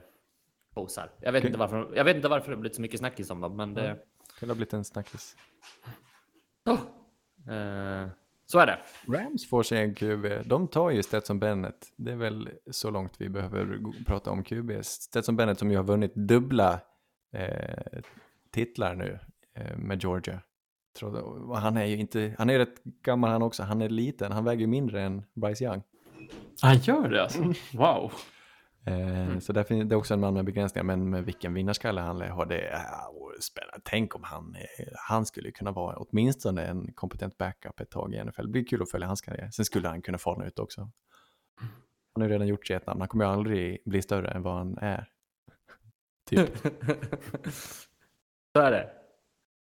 [0.74, 1.10] posar.
[1.20, 3.56] Jag vet, inte varför, jag vet inte varför det blivit så mycket snackis om dem,
[3.56, 3.98] men det...
[4.40, 5.36] Det har blivit en snackis.
[7.48, 8.08] Eh,
[8.46, 8.78] så är det.
[9.08, 10.26] Rams får sig en QB.
[10.44, 11.92] De tar ju Stetson Bennett.
[11.96, 14.70] Det är väl så långt vi behöver prata om QB.
[14.82, 16.80] Stetson Bennett som ju har vunnit dubbla
[17.32, 18.00] eh,
[18.50, 19.18] titlar nu
[19.54, 20.40] eh, med Georgia.
[21.54, 23.62] Han är ju inte, han är rätt gammal han också.
[23.62, 25.82] Han är liten, han väger ju mindre än Bryce Young.
[26.60, 27.42] Han gör det alltså?
[27.72, 28.12] Wow.
[28.86, 32.00] Eh, Så där finns det är också en man med begränsningar, men med vilken vinnarskalle
[32.00, 32.86] han har det är
[33.40, 33.80] spännande.
[33.84, 38.24] Tänk om han, eh, han skulle kunna vara åtminstone en kompetent backup ett tag i
[38.24, 38.42] NFL.
[38.42, 39.50] Det blir kul att följa hans karriär.
[39.50, 40.90] Sen skulle han kunna falna ut också.
[42.12, 44.42] Han har ju redan gjort sig ett namn, han kommer ju aldrig bli större än
[44.42, 45.08] vad han är.
[46.30, 46.56] Typ.
[48.52, 48.90] så är det.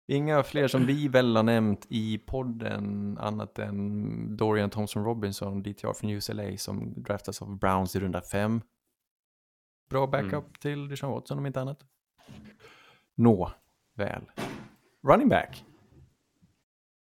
[0.08, 5.94] Inga fler som vi väl har nämnt i podden annat än Dorian Thompson Robinson, DTR
[5.94, 8.62] från UCLA som draftas av Browns i runda fem.
[9.90, 10.54] Bra backup Mm.
[10.60, 11.80] till Deshaun Watson om inte annat.
[13.16, 13.52] Nå,
[13.96, 14.22] väl.
[15.08, 15.66] Running back.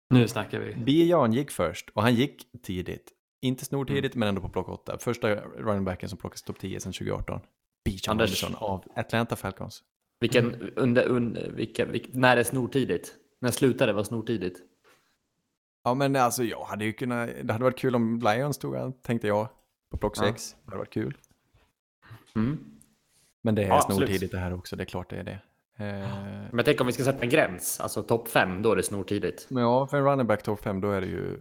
[0.09, 0.75] Nu snackar vi.
[0.75, 0.91] B.
[1.03, 3.11] Jan gick först och han gick tidigt.
[3.41, 4.97] Inte snortidigt men ändå på plock 8.
[4.97, 7.41] Första running backen som plockas topp 10 sedan 2018.
[7.85, 8.43] Bijan Anders.
[8.43, 9.83] Robinson av Atlanta Falcons.
[10.19, 13.15] Vilken, under, under, vilka, vilka, när är snortidigt?
[13.39, 14.59] När slutade det vara snortidigt?
[15.83, 18.93] Ja men alltså jag hade ju kunnat, det hade varit kul om Lions tog han,
[18.93, 19.47] tänkte jag.
[19.91, 20.21] På plock Ja.
[20.21, 20.51] 6.
[20.51, 21.17] Det hade varit kul.
[22.35, 22.78] Mm.
[23.41, 25.39] Men det är Ja, snortidigt det här också, det är klart det är det.
[25.85, 26.09] Eh,
[26.51, 29.45] Men tänk om vi ska sätta en gräns, alltså topp fem, då är det snortidigt.
[29.49, 31.37] men ja, för en running back topp 5 då är det ju,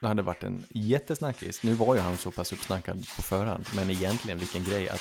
[0.00, 1.62] det hade varit en jättesnackis.
[1.62, 5.00] Nu var ju han så pass uppsnackad på förhand, men egentligen vilken grej att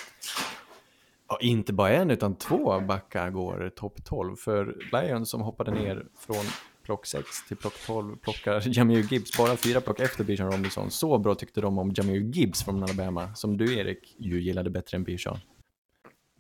[1.28, 4.36] ja, inte bara en utan två backar går topp 12.
[4.36, 6.46] För Lions som hoppade ner från
[6.86, 10.92] plock 6 till plock 12 plockar Jamir Gibbs bara fyra plock efter Bijan Robinson.
[10.92, 14.96] Så bra tyckte de om Jamir Gibbs från Alabama, som du Erik ju gillade bättre
[14.98, 15.38] än Bijan.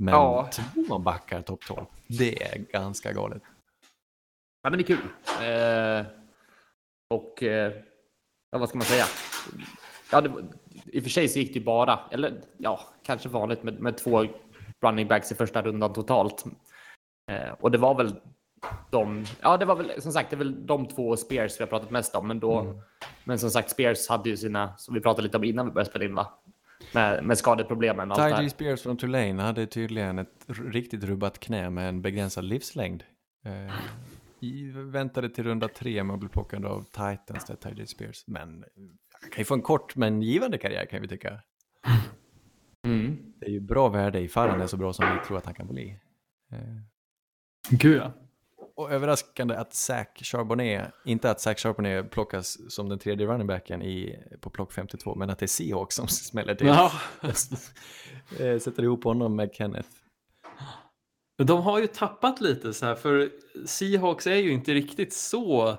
[0.01, 0.49] Men Ja.
[0.87, 3.41] två backar topp 12, det är ganska galet.
[4.63, 5.07] Ja, men det är kul.
[5.41, 6.05] Eh,
[7.13, 7.73] och eh,
[8.51, 9.05] ja, vad ska man säga?
[10.11, 10.31] Ja, det,
[10.85, 13.97] I och för sig så gick det ju bara, eller ja, kanske vanligt med, med
[13.97, 14.25] två
[14.81, 16.45] running backs i första rundan totalt.
[17.31, 18.15] Eh, och det var väl
[18.91, 21.67] de, ja det var väl som sagt det är väl de två Spears vi har
[21.69, 22.27] pratat mest om.
[22.27, 22.81] Men, då,
[23.23, 25.89] men som sagt Spears hade ju sina, som vi pratade lite om innan vi började
[25.89, 26.27] spela in va?
[26.93, 28.49] Med, med skadeproblemen här.
[28.49, 33.03] Spears från Tulane hade tydligen ett riktigt rubbat knä med en begränsad livslängd.
[33.45, 33.73] Eh,
[34.39, 38.23] i, väntade till runda tre med att bli plockad av Titans, där Ty Spears.
[38.27, 38.69] Men eh,
[39.21, 41.41] han kan ju få en kort men givande karriär kan vi tycka.
[42.87, 43.33] Mm.
[43.39, 45.53] Det är ju bra värde ifall han är så bra som vi tror att han
[45.53, 45.99] kan bli.
[46.51, 46.59] Eh,
[47.69, 48.13] Gud ja.
[48.79, 53.81] Och överraskande att Zach Charbonnet, inte att Zach Charbonnet plockas som den tredje running backen
[53.81, 56.67] i, på plock 52, men att det är Seahawks som smäller till.
[56.67, 56.91] ja.
[58.39, 59.89] Eh, Sätter ihop honom med Kenneth.
[61.37, 63.31] Men de har ju tappat lite så här, för
[63.65, 65.77] Seahawks är ju inte riktigt så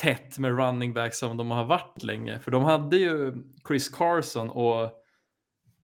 [0.00, 2.38] tätt med running back som de har varit länge.
[2.38, 3.34] För de hade ju
[3.68, 4.90] Chris Carson och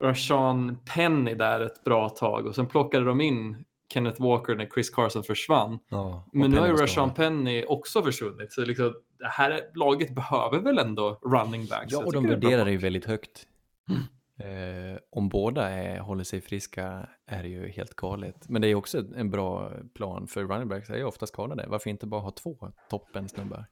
[0.04, 4.90] Rashawn Penny där ett bra tag och sen plockade de in Kenneth Walker när Chris
[4.90, 5.80] Carson försvann.
[5.90, 7.10] Ja, Men nu har ju vara.
[7.10, 8.54] Penny också försvunnit.
[8.54, 11.92] Så liksom, det här laget behöver väl ändå running backs.
[11.92, 13.48] Ja, och de värderar det ju väldigt högt.
[14.40, 18.50] Eh, om båda är, håller sig friska är det ju helt galet.
[18.50, 21.66] Men det är också en bra plan för running backs är ju ofta skadade.
[21.68, 23.66] Varför inte bara ha två toppen snubbar?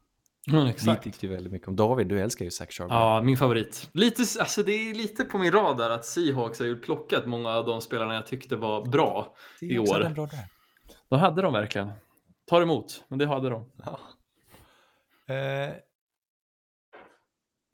[0.49, 1.03] Mm, Vi exakt.
[1.03, 2.99] tyckte ju väldigt mycket om David, du älskar ju Zach Charbonnet.
[3.01, 3.89] Ja, min favorit.
[3.93, 7.49] Lite, alltså det är lite på min rad där att Seahawks har ju plockat många
[7.49, 9.35] av de spelarna jag tyckte var bra.
[9.59, 10.03] Det i är också år.
[10.05, 10.39] en bra där.
[11.09, 11.91] De hade de verkligen.
[12.45, 13.71] Tar emot, men det hade de.
[13.85, 13.99] Ja.
[15.33, 15.73] Eh,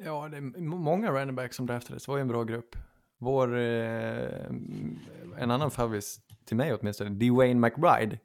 [0.06, 2.06] ja, det är många running backs som draftades.
[2.06, 2.76] Det var ju en bra grupp.
[3.18, 4.46] Vår, eh,
[5.38, 6.06] en annan favorit
[6.46, 8.20] till mig åtminstone, Dwayne McBride.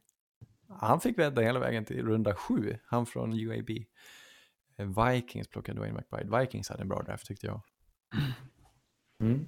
[0.68, 3.70] Han fick vänta hela vägen till runda sju, han från UAB.
[4.78, 6.38] Eh, Vikings plockade Dwayne McBride.
[6.38, 7.60] Vikings hade en bra draft tyckte jag.
[9.20, 9.46] Mm.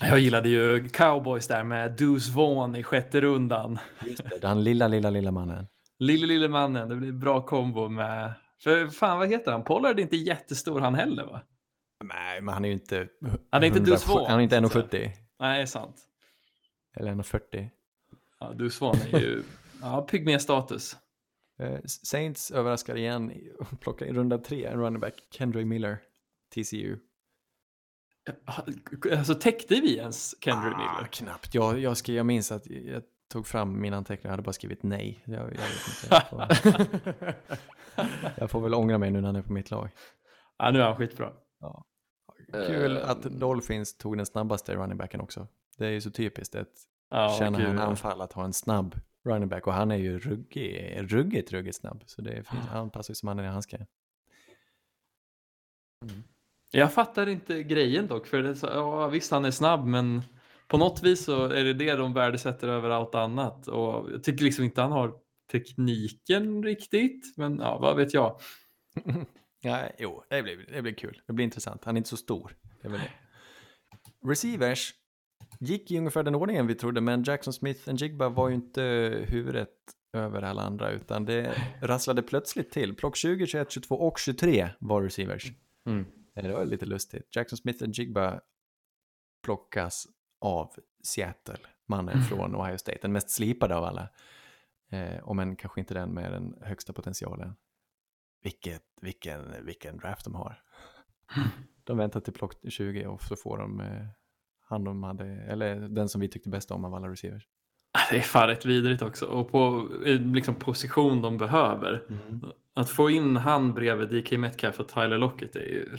[0.00, 3.78] Jag gillade ju Cowboys där med Deuce Vaughn i sjätte rundan.
[4.06, 5.66] Just det, den lilla, lilla, lilla mannen.
[5.98, 8.32] Lille, lille mannen, det blir bra kombo med...
[8.62, 9.64] För fan, vad heter han?
[9.64, 11.42] Pollard är inte jättestor han heller va?
[12.04, 13.08] Nej, men han är ju inte...
[13.50, 15.96] Han är inte 100 Deuce Vaughn, Han är inte så att 1,70 Nej, sant.
[16.96, 17.68] eller 1,40.
[18.40, 19.42] Ja, Deuce Vaughn är ju...
[19.82, 20.96] Ja, pygmé-status.
[21.62, 25.98] Eh, Saints överraskar igen och plockar i runda tre en running back, Kendra Miller,
[26.54, 26.98] TCU.
[29.16, 31.00] Alltså täckte vi ens Kendrick Miller?
[31.02, 31.54] Ah, knappt.
[31.54, 34.82] Jag, jag, skrev, jag minns att jag tog fram mina anteckningar, jag hade bara skrivit
[34.82, 35.22] nej.
[35.24, 36.46] Jag, jag, vet inte, jag, får,
[38.40, 39.90] jag får väl ångra mig nu när han är på mitt lag.
[40.58, 41.32] Ja, nu är han skitbra.
[42.52, 45.48] Kul Eh, att Dolphins tog den snabbaste running backen också.
[45.78, 46.68] Det är ju så typiskt att
[47.10, 47.82] Ja, en ja.
[47.82, 52.02] anfall att ha en snabb running back och han är ju ruggig, ruggigt, ruggigt snabb.
[52.06, 53.86] Så det är han passar ju som handen i handske.
[56.70, 60.22] Jag fattar inte grejen dock, för det så, ja, visst han är snabb, men
[60.68, 63.68] på något vis så är det det de värdesätter över allt annat.
[63.68, 65.14] Och jag tycker liksom inte han har
[65.52, 68.40] tekniken riktigt, men ja, vad vet jag.
[69.64, 71.20] Ja, jo, det blir, det blir kul.
[71.26, 71.84] Det blir intressant.
[71.84, 72.56] Han är inte så stor.
[72.80, 73.12] Det är väl det.
[74.28, 74.94] Receivers
[75.62, 78.82] gick i ungefär den ordningen vi trodde, men Jackson Smith och Jigba var ju inte
[79.28, 79.70] huvudet
[80.12, 82.96] över alla andra, utan det rasslade plötsligt till.
[82.96, 85.52] Plock 20, 21, 22 och 23 var receivers.
[85.86, 86.06] Mm.
[86.34, 87.36] Eh, Det var lite lustigt.
[87.36, 88.40] Jackson Smith och Jigba
[89.44, 90.06] plockas
[90.40, 94.08] av Seattle, mannen från Ohio State, den mest slipade av alla.
[94.90, 97.54] Eh, om än kanske inte den med den högsta potentialen.
[98.42, 100.62] Vilket, vilken, vilken draft de har.
[101.84, 104.06] De väntar till plock 20 och så får de eh,
[104.72, 107.48] han de hade, eller den som vi tyckte bäst om av alla receivers.
[108.10, 109.26] Det är fan rätt vidrigt också.
[109.26, 112.02] Och på liksom, position de behöver.
[112.74, 115.98] Att få in han bredvid DK Metcalf och Tyler Lockett är ju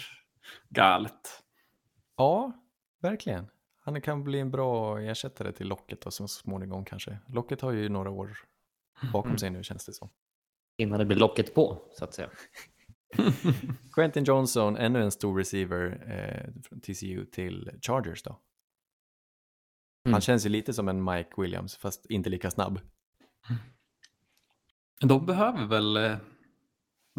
[0.69, 1.43] galet.
[2.17, 2.51] Ja,
[3.01, 3.47] verkligen.
[3.79, 7.17] Han kan bli en bra ersättare till Locket då, så småningom kanske.
[7.27, 8.37] Locket har ju några år
[9.13, 10.09] bakom sig nu känns det som.
[10.77, 12.29] Innan det blir locket på, så att säga.
[13.93, 18.39] Quentin Johnson, ännu en stor receiver eh, från TCU till Chargers då.
[20.05, 20.13] Mm.
[20.13, 22.79] Han känns ju lite som en Mike Williams, fast inte lika snabb.
[25.01, 25.97] De behöver väl...
[25.97, 26.17] eh,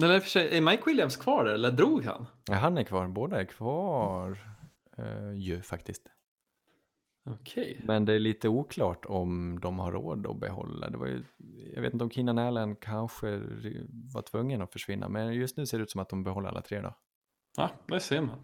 [0.03, 2.27] Eller för sig, är Mike Williams kvar eller drog han?
[2.49, 4.39] Ja, han är kvar, båda är kvar
[4.99, 6.07] eh, ju faktiskt.
[7.31, 7.81] Okej.
[7.85, 10.91] Men det är lite oklart om de har råd att behålla.
[10.91, 11.25] Det var ju,
[11.75, 13.41] jag vet inte om Keenan Allen kanske
[14.15, 16.63] var tvungen att försvinna, men just nu ser det ut som att de behåller alla
[16.63, 16.95] tre då.
[17.57, 18.39] Ja, det ser man.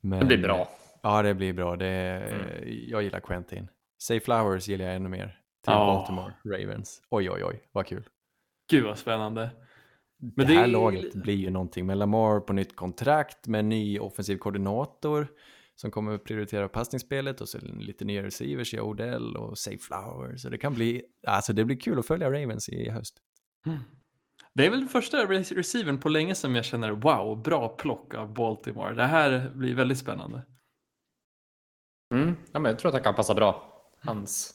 [0.00, 0.68] Men, Det blir bra.
[1.02, 1.76] Ja, det blir bra.
[1.76, 3.68] Det, Jag gillar Quentin.
[4.02, 5.26] Say Flowers gillar jag ännu mer.
[5.64, 5.86] Till Ja.
[5.86, 7.02] Baltimore Ravens.
[7.10, 8.08] Oj, oj, oj, vad kul.
[8.70, 9.50] Gud vad spännande.
[10.18, 13.58] Men det det här är- laget blir ju någonting med Lamar på nytt kontrakt med
[13.60, 15.28] en ny offensiv koordinator
[15.74, 20.42] som kommer att prioritera passningsspelet och så lite nya receivers i Odell och Say Flowers.
[20.42, 23.16] Så det kan bli, alltså det blir kul att följa Ravens i höst.
[24.54, 28.34] Det är väl första re- receivern på länge som jag känner wow, bra plock av
[28.34, 28.94] Baltimore.
[28.94, 30.42] Det här blir väldigt spännande.
[32.12, 32.36] Mm.
[32.52, 33.68] Ja, men jag tror att han kan passa bra.
[34.00, 34.54] Hans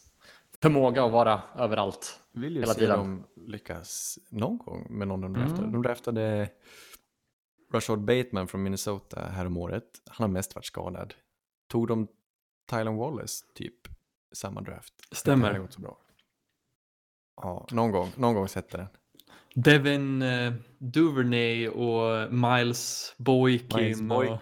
[0.62, 2.20] förmåga att vara överallt.
[2.32, 2.98] Vill ju Hela se tiden.
[2.98, 5.48] dem lyckas någon gång med någon de Mm.
[5.48, 5.72] draftade.
[5.72, 6.50] De draftade
[7.74, 9.84] Rashard Bateman från Minnesota häromåret.
[10.10, 11.14] Han har mest varit skadad.
[11.68, 12.08] Tog de
[12.70, 13.88] Tylen Wallace typ
[14.34, 14.94] samma draft?
[15.12, 15.54] Stämmer.
[15.54, 15.98] Det gått så bra.
[17.42, 18.88] Ja, någon gång, någon gång sätter den.
[19.56, 24.08] Devin eh, Duvernay och Miles Boykin.
[24.08, 24.38] Miles och...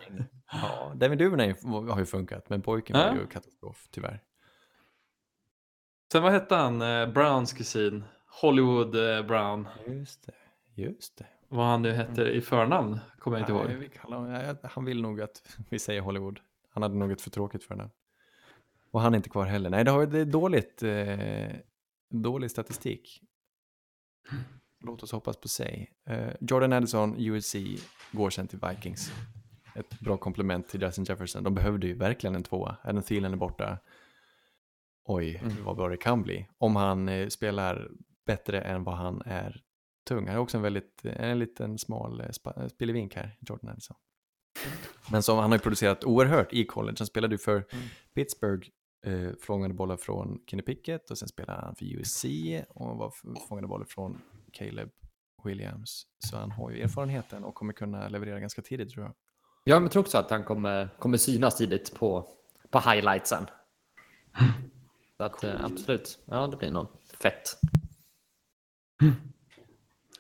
[0.62, 3.16] Ja, Devin Duvernay har ju funkat, men var Ja.
[3.16, 4.24] ju katastrof tyvärr.
[6.12, 8.04] Sen vad hette han, eh, Browns kusin?
[8.42, 9.68] Hollywood eh, Brown.
[9.88, 10.34] Just det,
[10.82, 11.26] just det.
[11.48, 13.90] Vad han nu hette i förnamn kommer jag inte ihåg.
[14.10, 16.40] ja, han vill nog att vi säger Hollywood.
[16.70, 17.90] Han hade nog ett för tråkigt för den.
[18.92, 19.70] Och han är inte kvar heller.
[19.70, 21.56] Nej, det, har, det är dåligt, eh,
[22.10, 23.22] dålig statistik.
[24.80, 25.92] Låt oss hoppas på sig.
[26.06, 27.56] Eh, Jordan Addison, USC,
[28.12, 29.12] går sen till Vikings.
[29.76, 31.44] Ett bra komplement till Justin Jefferson.
[31.44, 32.78] De behövde ju verkligen en tvåa.
[32.84, 33.78] Adam Thielen är borta.
[35.08, 35.64] Oj, Mm.
[35.64, 36.48] vad bra det kan bli.
[36.58, 37.92] Om han eh, spelar
[38.26, 39.62] bättre än vad han är
[40.08, 40.28] tung.
[40.28, 43.98] Han är också en väldigt, en liten smal eh, spillevink här, Jordan Addison.
[45.12, 46.96] Men som han har ju producerat oerhört i college.
[47.00, 47.86] Han spelade ju för Mm.
[48.16, 48.68] Pittsburgh,
[49.06, 52.26] eh, fångade bollar från Kenny Pickett och sen spelade han för USC
[52.70, 53.14] och var
[53.48, 54.22] fångade bollar från
[54.54, 54.90] Caleb
[55.44, 56.04] Williams.
[56.20, 59.14] Så han har ju erfarenheten och kommer kunna leverera ganska tidigt tror jag.
[59.68, 62.28] Jag tror också att han kommer, kommer synas tidigt på,
[62.70, 63.46] på highlightsen.
[65.18, 66.88] Så att, eh, absolut, ja det blir nog
[67.22, 67.58] fett.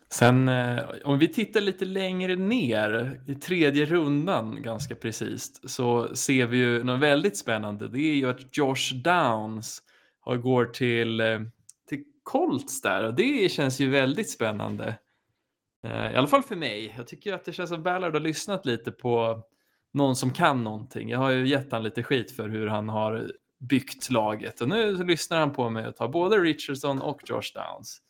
[0.09, 6.45] Sen eh, om vi tittar lite längre ner i tredje rundan ganska precis så ser
[6.45, 7.87] vi ju något väldigt spännande.
[7.87, 9.81] Det är ju att Josh Downs
[10.43, 11.39] går till, eh,
[11.89, 14.97] till Colts där och det känns ju väldigt spännande.
[15.85, 16.93] Eh, I alla fall för mig.
[16.97, 19.43] Jag tycker att det känns som Ballard har lyssnat lite på
[19.93, 21.09] någon som kan någonting.
[21.09, 25.03] Jag har ju gett han lite skit för hur han har byggt laget och nu
[25.03, 28.01] lyssnar han på mig och tar både Richardson och Josh Downs.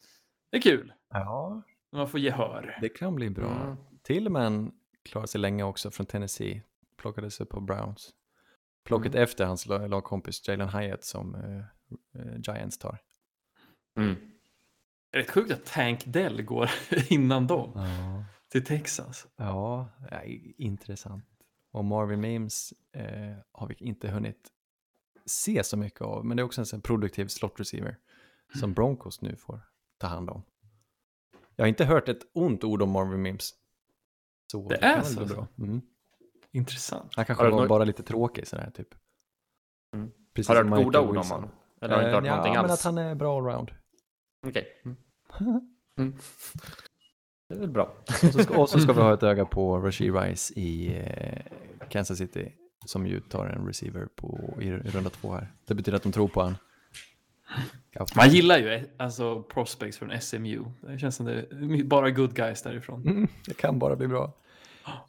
[0.52, 0.94] Det är kul.
[1.10, 1.62] Ja,
[1.92, 2.78] när Man får gehör.
[2.82, 3.52] det kan bli bra.
[3.64, 3.76] Mm.
[4.04, 4.72] Tillman
[5.10, 6.62] klarade sig länge också från Tennessee.
[6.98, 8.10] Plockades upp på Browns.
[8.86, 9.24] Plocket Mm.
[9.24, 11.58] efter hans lag- lagkompis Jalen Hyatt som eh,
[12.22, 12.98] eh, Giants tar.
[13.98, 14.16] Mm.
[15.16, 16.70] Det är rätt sjukt att Tank Dell går
[17.10, 18.24] innan dem Ja.
[18.52, 19.28] till Texas.
[19.36, 19.90] Ja,
[20.58, 21.26] intressant.
[21.72, 24.50] Och Marvin Mims eh, har vi inte hunnit
[25.26, 27.98] se så mycket av, men det är också en sån produktiv slot receiver
[28.60, 29.60] som Broncos nu får
[29.98, 30.44] ta hand om.
[31.56, 33.54] Jag har inte hört ett ont ord om Marvin Mims.
[34.52, 35.36] Så Det kan är så, bli så.
[35.36, 35.48] bra.
[35.58, 35.82] Mm.
[36.52, 37.16] Intressant.
[37.16, 38.88] Han kanske var något- bara lite tråkig sådär typ.
[39.94, 40.12] Mm.
[40.34, 41.50] Precis Har du hört goda ord om honom?
[41.82, 42.80] Eller har du inte hört Eh, någonting ja, men alls?
[42.80, 43.72] att han är bra allround.
[44.48, 44.82] Okej.
[44.86, 44.98] Mm.
[45.98, 46.14] Mm.
[47.50, 47.96] Det är väl bra.
[48.08, 51.88] Och så, ska, och så ska vi ha ett öga på Rashid Rice i eh,
[51.90, 52.52] Kansas City
[52.86, 55.52] som ju tar en receiver på, i, i runda två här.
[55.66, 56.58] Det betyder att de tror på han.
[58.16, 60.66] Man gillar ju eh, alltså prospects från SMU.
[60.82, 63.02] Det känns som det är bara good guys därifrån.
[63.08, 64.34] Mm, det kan bara bli bra.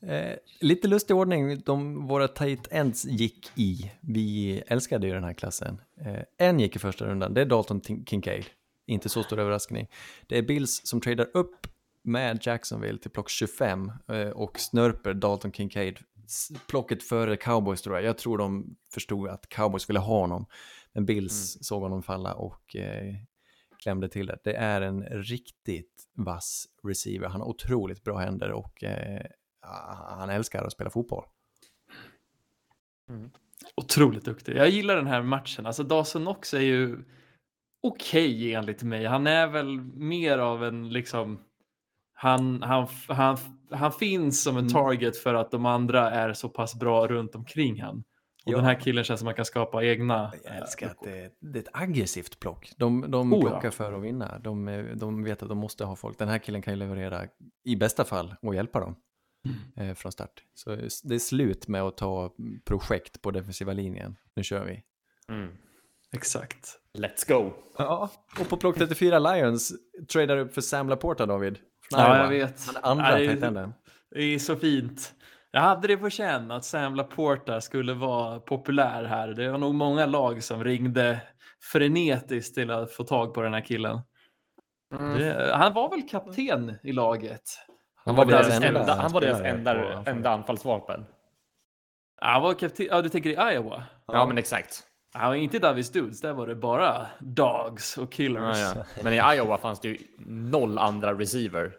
[0.00, 3.92] Eh, lite lustig ordning, de, våra tight ends gick i.
[4.00, 5.80] Vi älskade ju den här klassen.
[6.00, 8.44] Eh, en gick i första rundan, det är Dalton Kincaid.
[8.86, 9.88] Inte så stor överraskning.
[10.26, 11.66] Det är Bills som tradar upp
[12.02, 15.98] med Jacksonville till plock 25 eh, och snörper Dalton Kincaid.
[16.66, 18.04] Plocket före Cowboys tror jag.
[18.04, 20.46] Jag tror de förstod att Cowboys ville ha honom.
[20.92, 23.14] Men Bills såg honom falla och eh,
[23.82, 24.38] klämde till det.
[24.44, 27.28] Det är en riktigt vass receiver.
[27.28, 29.26] Han har otroligt bra händer och eh,
[30.18, 31.24] han älskar att spela fotboll.
[33.74, 34.56] Otroligt duktig.
[34.56, 35.66] Jag gillar den här matchen.
[35.66, 36.98] Alltså Dawson Knox är ju
[37.86, 39.04] okej enligt mig.
[39.04, 41.40] Han är väl mer av en liksom
[42.12, 43.36] han, han, han,
[43.70, 44.72] han finns som en Mm.
[44.72, 47.96] target för att de andra är så pass bra runt omkring han.
[48.46, 48.56] Och Ja.
[48.56, 50.32] den här killen känns som man kan skapa egna.
[50.44, 52.72] Jag eh, älskar att det, det är ett aggressivt plock.
[52.76, 53.48] De, de Oh, ja.
[53.50, 54.38] plockar för att vinna.
[54.38, 56.18] De, eh, de vet att de måste ha folk.
[56.18, 57.26] Den här killen kan ju leverera
[57.64, 58.96] i bästa fall och hjälpa dem
[59.76, 59.90] Mm.
[59.90, 60.42] eh, från start.
[60.54, 60.70] Så
[61.04, 62.32] det är slut med att ta
[62.64, 64.16] projekt på defensiva linjen.
[64.36, 64.82] Nu kör vi.
[65.34, 65.48] Mm.
[66.12, 66.80] Exakt.
[66.98, 67.52] Let's go.
[67.78, 69.72] Ja, och på plock 34 Lions
[70.12, 71.58] tradar upp för Sam Laporta, David.
[71.90, 72.22] Från Ja, Iowa.
[72.22, 72.66] jag vet.
[72.66, 73.74] Han är andra Nej, tight-enden.
[74.10, 75.12] Det är så fint.
[75.50, 79.28] Jag hade det på känn att Sam Laporta skulle vara populär här.
[79.28, 81.20] Det var nog många lag som ringde
[81.72, 84.00] frenetiskt till att få tag på den här killen.
[84.94, 85.18] Mm.
[85.18, 87.42] Det, han var väl kapten i laget?
[88.04, 91.04] Han var deras deras enda enda, han var deras enda, enda anfallsvapen.
[92.20, 93.84] Ja, Han var kapten, ja du tänker i Iowa?
[94.06, 94.85] Ja, men exakt.
[95.18, 98.56] Ja, inte Davis Dudes, där var det bara dogs och killers.
[98.58, 99.02] Ja, ja.
[99.02, 101.72] Men i Iowa fanns det ju noll andra receiver.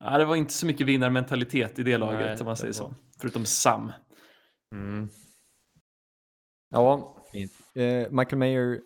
[0.00, 2.88] Ja, det var inte så mycket vinnarmentalitet i det laget Nej, om man säger var-
[2.88, 2.94] så.
[3.20, 3.92] Förutom Sam.
[4.74, 5.08] Mm.
[6.70, 7.14] Ja,
[7.74, 8.80] Eh, Michael Mayer,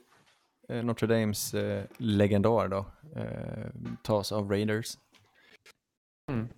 [0.68, 3.66] eh, Notre Dames eh, legendar då, eh,
[4.02, 4.98] tas av Raiders.
[6.30, 6.48] Mm.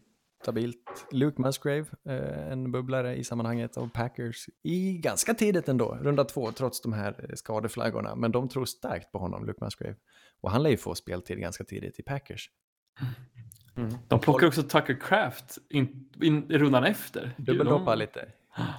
[0.45, 1.07] Stabilt.
[1.11, 6.53] Luke Musgrave, eh, en bubblare i sammanhanget av Packers i ganska tidigt ändå, runda två,
[6.53, 8.15] trots de här eh, skadeflaggorna.
[8.15, 9.97] Men de tror starkt på honom, Luke Musgrave.
[10.41, 12.51] Och han lär ju få speltid ganska tidigt i Packers.
[13.77, 13.95] mm.
[14.09, 17.35] De plockar också Tucker Craft in, in, i rundan efter.
[17.39, 18.33] Dubbeldoppa De- lite.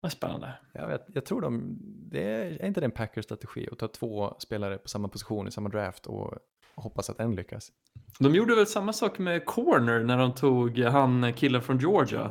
[0.00, 0.54] Vad spännande.
[0.72, 1.78] Jag, vet, jag tror de,
[2.10, 5.48] det är, är inte det en Packers strategi att ta två spelare på samma position
[5.48, 6.38] i samma draft och
[6.76, 7.72] hoppas att en lyckas?
[8.18, 12.30] De gjorde väl samma sak med Corner när de tog han killen från Georgia.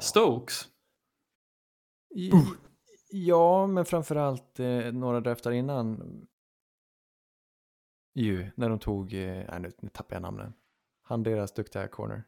[0.00, 0.68] Stokes.
[2.14, 2.30] I-
[3.16, 6.00] Ja, men framförallt eh, några draftar innan.
[8.14, 10.52] Ju, när de tog, eh, nu, nu tappar jag namnen.
[11.02, 12.24] Han deras duktiga corner.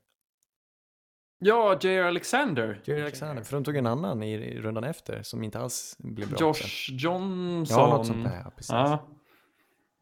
[1.38, 2.02] Ja, J.R.
[2.04, 2.82] Alexander.
[2.85, 6.28] Jerry Alexander, för de tog en annan i, i rundan efter som inte alls blev
[6.28, 6.38] bra.
[6.38, 6.46] sen.
[6.48, 7.78] Josh Johnson.
[7.78, 8.70] Ja, något sånt där, ja, precis.
[8.72, 9.06] Ja.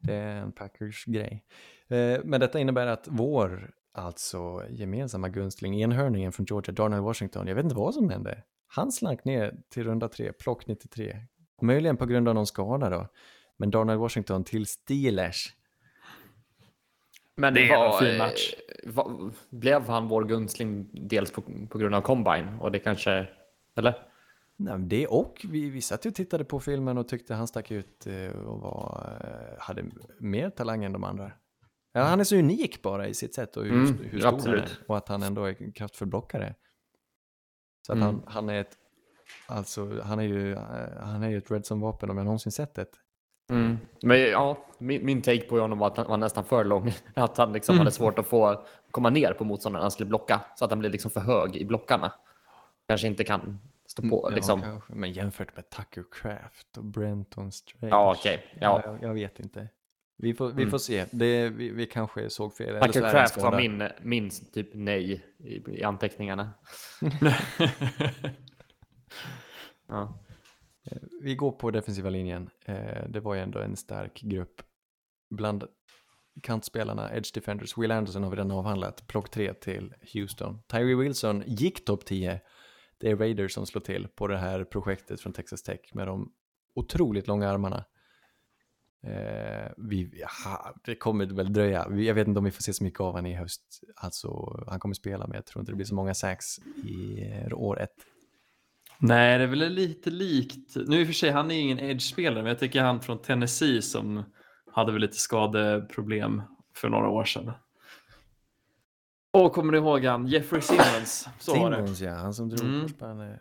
[0.07, 1.45] Det är en Packers-grej.
[1.88, 7.55] Eh, men detta innebär att vår, alltså gemensamma gunstling, enhörningen från Georgia, Darnell Washington, jag
[7.55, 8.43] vet inte vad som hände.
[8.67, 11.17] Han slank ner till runda tre, plock 93.
[11.62, 13.09] Möjligen på grund av någon skada då.
[13.57, 15.55] Men Darnell Washington till Steelers.
[17.37, 18.55] Men Det är var, en fin match.
[18.85, 22.59] var, blev han vår gunstling dels på, på grund av combine?
[22.61, 23.27] Och det kanske,
[23.77, 23.95] eller?
[24.64, 27.70] Nej, det och vi, vi satt ju och tittade på filmen och tyckte han stack
[27.70, 29.85] ut eh, och var, eh, hade
[30.18, 31.33] mer talang än de andra.
[31.92, 34.35] Ja, han är så unik bara i sitt sätt och hur, Mm, hur stor han
[34.35, 34.62] absolut.
[34.62, 34.79] är.
[34.88, 36.55] Och att han ändå är kraftfull blockare.
[37.87, 38.07] Så att Mm.
[38.09, 38.77] han, han är ett,
[39.46, 40.59] alltså han är ju, eh,
[41.00, 42.87] han är ju ett Redson-vapen om jag någonsin sett det.
[43.50, 43.79] Mm.
[44.03, 46.92] Men ja, min, min take på honom var att han var nästan för lång.
[47.14, 47.81] Att han liksom Mm.
[47.81, 50.40] hade svårt att få komma ner på motståndaren han skulle blocka.
[50.57, 52.12] Så att han blev liksom för hög i blockarna.
[52.88, 54.61] Kanske inte kan stå på liksom.
[54.61, 54.94] Ja, kanske.
[54.94, 57.88] Men jämfört med Tucker Craft och Brenton Strange.
[57.94, 58.44] Ja, okej.
[58.61, 58.83] Ja.
[58.85, 59.68] Jag, jag vet inte.
[60.16, 60.70] Vi får, vi Mm.
[60.70, 61.07] får se.
[61.11, 62.79] Det, vi, vi kanske såg fel.
[62.81, 66.51] så Tucker en Craft var min, min typ nej i, i anteckningarna.
[69.88, 70.18] Ja.
[71.23, 72.51] Vi går på defensiva linjen.
[72.64, 74.62] Eh, det var ju ändå en stark grupp.
[75.31, 75.64] Bland
[76.42, 79.07] kantspelarna, Edge Defenders, Will Anderson har vi redan avhandlat.
[79.07, 80.62] Plock 3 till Houston.
[80.68, 82.40] Tyree Wilson gick topp 10.
[82.98, 86.33] Det är Raiders som slår till på det här projektet från Texas Tech med de
[86.74, 87.85] otroligt långa armarna.
[89.07, 90.11] Eh, vi,
[90.44, 91.87] ja, det kommer väl dröja.
[91.90, 93.80] Jag vet inte om vi får se så mycket av honom i höst.
[93.96, 97.59] Alltså, han kommer spela, men jag tror inte det blir så många sax i eh,
[97.59, 97.94] år ett.
[98.98, 100.76] Nej, det är väl lite likt.
[100.76, 103.83] Nu i och för sig, han är ingen edge-spelare, men jag tycker han från Tennessee
[103.83, 104.24] som
[104.72, 106.42] hade väl lite skadeproblem
[106.74, 107.52] för några år sedan.
[109.35, 110.27] Och kommer du ihåg han?
[110.27, 111.29] Jeffrey Simmons.
[111.38, 111.77] Så var det.
[111.77, 112.14] Simmons, ja.
[112.14, 112.81] Han som drog Mm.
[112.83, 113.40] korsbandet.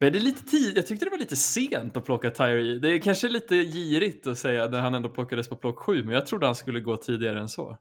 [0.00, 0.76] Men det är lite tid.
[0.78, 2.78] Jag tyckte det var lite sent att plocka Tyree.
[2.78, 6.14] Det är kanske lite girigt att säga när han ändå plockades på plock 7, men
[6.14, 7.78] jag trodde han skulle gå tidigare än så.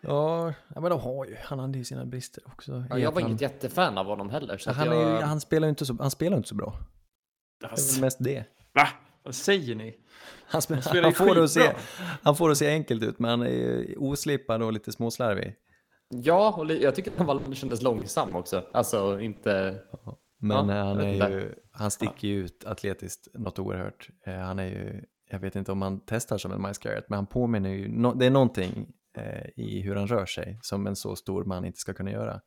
[0.00, 2.84] Ja, men de har ju, han hade ju sina brister också.
[2.90, 4.58] Ja, jag var han, inget jättefan av honom heller.
[4.58, 5.10] Så att han, är jag...
[5.20, 6.78] ju, han spelar ju inte så, han spelar inte så bra.
[7.60, 8.44] Det är mest det.
[8.72, 8.88] va?
[9.24, 9.96] Vad säger ni?
[10.46, 11.72] Han, han, ju får det att se,
[12.22, 15.54] han får det att se enkelt ut, men han är ju oslipad och lite småslarvig.
[16.08, 18.64] Ja, och jag tycker att han var, kändes långsam också.
[18.72, 19.80] Alltså inte...
[20.38, 24.08] Men Ja, han, är ju, han sticker ju ut atletiskt något oerhört.
[24.26, 27.16] Eh, Han är ju, jag vet inte om han testar som en Miles Garrett, men
[27.16, 30.96] han påminner ju, no, det är någonting eh, i hur han rör sig som en
[30.96, 32.40] så stor man inte ska kunna göra.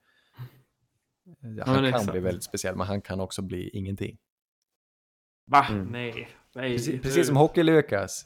[1.65, 2.11] Han kan exakt.
[2.11, 4.17] bli väldigt speciell, men han kan också bli ingenting.
[5.47, 5.65] Va?
[5.69, 5.85] Mm.
[5.85, 6.29] Nej.
[6.57, 6.77] Nej.
[6.77, 8.25] Precis, precis som Hockey-Lukas.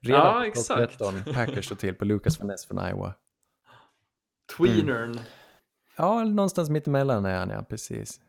[0.00, 0.98] Redan Ja, exakt.
[0.98, 3.14] 13, Packers står till på Lucas Van Ness från Iowa.
[4.56, 5.20] Tweenern.
[5.96, 8.20] Ja, någonstans mittemellan är han, ja, precis.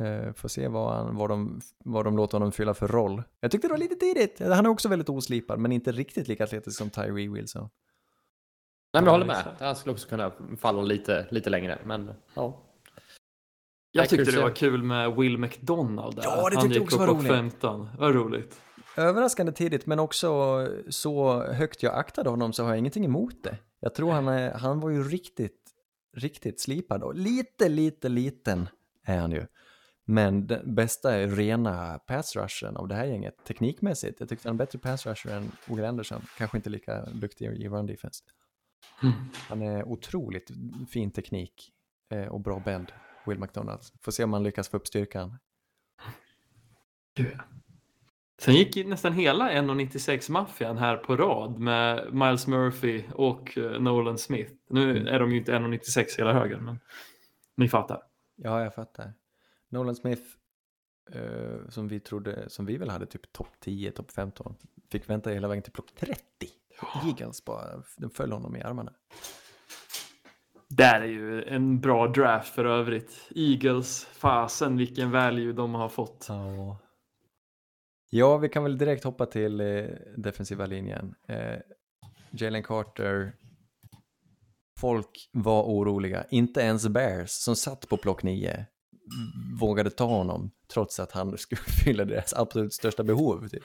[0.00, 3.22] Uh, får se vad, han, vad, de, vad de låter honom fylla för roll.
[3.40, 4.40] Jag tyckte det var lite tidigt.
[4.40, 7.62] Han är också väldigt oslipad, men inte riktigt lika atletisk som Tyree Wilson.
[8.92, 9.44] Nej, men jag håller med.
[9.58, 11.78] Han skulle också kunna falla lite, lite längre.
[11.84, 12.60] Men ja.
[13.92, 16.22] Jag tyckte det var kul med Will McDonald där.
[16.22, 17.28] Ja, det Han tyckte jag gick också var på roligt.
[17.28, 17.88] 15.
[17.98, 18.60] Vad roligt.
[18.96, 23.58] Överraskande tidigt, men också så högt jag aktade honom så har jag ingenting emot det.
[23.80, 25.60] Jag tror han, är, han var ju riktigt,
[26.16, 28.68] riktigt slipad och lite, lite liten
[29.06, 29.46] är han ju.
[30.04, 34.20] Men den bästa är rena pass rushen av det här gänget, teknikmässigt.
[34.20, 37.46] Jag tyckte han är en bättre pass rusher än Will Anderson, kanske inte lika duktig
[37.46, 38.24] i run defense.
[39.48, 40.50] Han är otroligt
[40.90, 41.72] fin teknik
[42.10, 42.92] eh, och bra bend,
[43.26, 43.80] Will McDonald.
[44.00, 45.38] Får se om han lyckas få upp styrkan.
[48.38, 54.52] Sen gick nästan hela 1,96-maffian här på rad med Miles Murphy och eh, Nolan Smith.
[54.70, 55.06] Nu Mm.
[55.06, 56.78] är de ju inte 1,96 hela högen, men
[57.56, 58.02] ni fattar.
[58.36, 59.12] Ja, jag fattar.
[59.68, 60.22] Nolan Smith,
[61.12, 64.56] eh, som vi trodde, som vi väl hade typ topp 10, topp 15,
[64.90, 66.20] fick vänta hela vägen till plock 30.
[67.06, 68.92] Eagles bara, den föll honom i armarna.
[70.76, 73.30] Där är ju en bra draft för övrigt.
[73.34, 76.26] Eagles, fasen vilken value de har fått.
[76.28, 76.78] Ja.
[78.10, 79.84] Ja, vi kan väl direkt hoppa till eh,
[80.16, 81.14] defensiva linjen.
[81.28, 81.58] Eh,
[82.30, 83.34] Jalen Carter,
[84.80, 86.24] folk var oroliga.
[86.30, 88.66] Inte ens Bears, som satt på plock 9,
[89.60, 93.48] vågade ta honom trots att han skulle fylla deras absolut största behov.
[93.48, 93.62] Typ.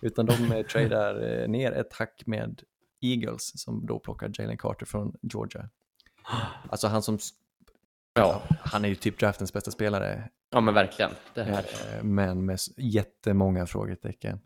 [0.00, 2.62] Utan de eh, tradar eh, ner ett hack med
[3.00, 5.68] Eagles som då plockar Jalen Carter från Georgia.
[6.70, 7.18] Alltså han som,
[8.14, 8.42] Ja.
[8.60, 11.10] han är ju typ draftens bästa spelare, ja, men verkligen.
[11.34, 11.58] Det här.
[11.98, 14.40] eh, men med s- jättemånga frågetecken.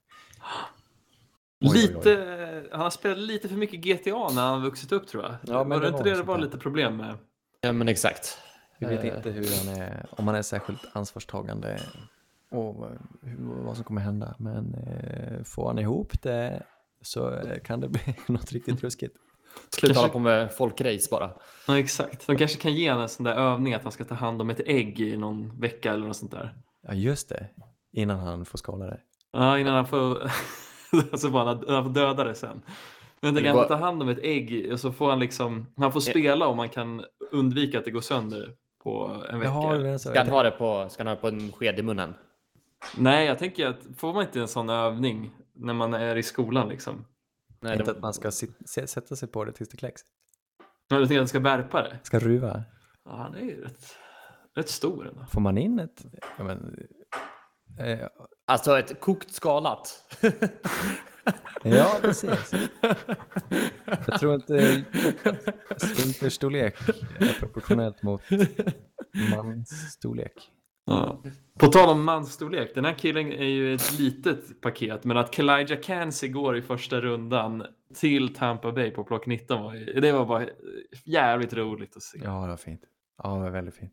[1.61, 1.83] Oj, oj, oj.
[1.83, 5.33] Lite, han har spelat lite för mycket GTA när han har vuxit upp tror jag.
[5.43, 6.45] Ja, men var det det var inte det det sånt var där.
[6.45, 7.14] lite problem med?
[7.61, 8.39] Ja, men exakt.
[8.78, 11.80] Vi vet Eh, inte hur han är, om han är särskilt ansvarstagande
[12.51, 14.35] och vad- hur, vad som kommer hända.
[14.39, 16.62] Men eh, får han ihop det
[17.03, 19.16] så eh, kan det bli något riktigt ruskigt.
[19.71, 21.31] Sluta Kanske- hålla på med folkrace bara.
[21.67, 22.27] Ja, exakt.
[22.27, 24.61] De kanske kan ge en sån där övning att han ska ta hand om ett
[24.67, 26.55] ägg i någon vecka eller något sånt där.
[26.89, 27.49] Ja, just det.
[27.93, 29.01] Innan han får skala det.
[29.33, 30.31] Ja, innan han får,
[31.13, 32.63] alltså bara han han får döda det sen.
[33.21, 35.93] Men tänk Det han ta hand om ett ägg och så får han liksom, han
[35.93, 39.53] får spela om man kan undvika att det går sönder på en vecka.
[39.53, 39.99] Jaha.
[39.99, 42.15] Ska han ha det på, ska han ha det på en sked i munnen?
[42.97, 46.69] Nej, jag tänker att får man inte en sån övning när man är i skolan
[46.69, 47.05] liksom?
[47.63, 48.31] Nej, inte det, att man ska
[48.87, 50.03] sätta sig på det tills det kläcks.
[50.91, 51.99] Men jag tänker att han ska värpa det.
[52.03, 52.65] Ska ruva.
[53.05, 53.97] Ja, han är ju rätt,
[54.55, 55.27] rätt stor ändå.
[55.27, 56.05] Får man in ett...
[56.39, 56.87] Ja, men,
[57.79, 58.09] eh,
[58.47, 60.17] alltså ett kokt skalat.
[61.63, 62.55] ja, precis.
[64.07, 64.85] Jag tror inte
[65.77, 66.75] sfinkerstorlek
[67.19, 68.23] är proportionellt mot
[69.31, 70.51] mansstorlek.
[70.85, 71.22] Ja.
[71.59, 75.80] På tal om mansstorlek, den här killen är ju ett litet paket, men att Kalijah
[75.80, 77.64] Kancey går i första rundan
[77.95, 80.47] till Tampa Bay på plock 19, var, ju- det var bara
[81.05, 82.18] jävligt roligt att se.
[82.24, 82.80] Ja, det var fint.
[83.22, 83.93] Ja, det var väldigt fint.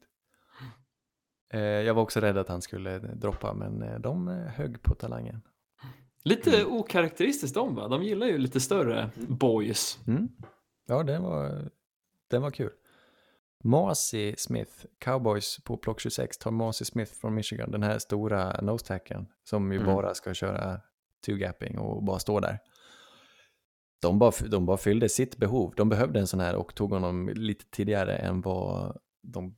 [1.53, 4.95] Eh, jag var också rädd att han skulle droppa, men eh, de eh, högg på
[4.95, 5.41] talangen.
[6.23, 7.87] Lite okaraktäristiskt de va?
[7.87, 9.99] De gillar ju lite större boys.
[10.07, 10.29] Mm.
[10.87, 11.69] Ja, den var,
[12.29, 12.69] den var kul.
[13.63, 19.27] Marcy Smith, Cowboys på plock 26, tar Marcy Smith från Michigan, den här stora nose-tacken
[19.43, 19.93] som ju Mm.
[19.95, 20.81] bara ska köra
[21.27, 22.59] two-gapping och bara stå där.
[24.01, 25.73] De bara, de bara fyllde sitt behov.
[25.77, 29.55] De behövde en sån här och tog honom lite tidigare än vad, de,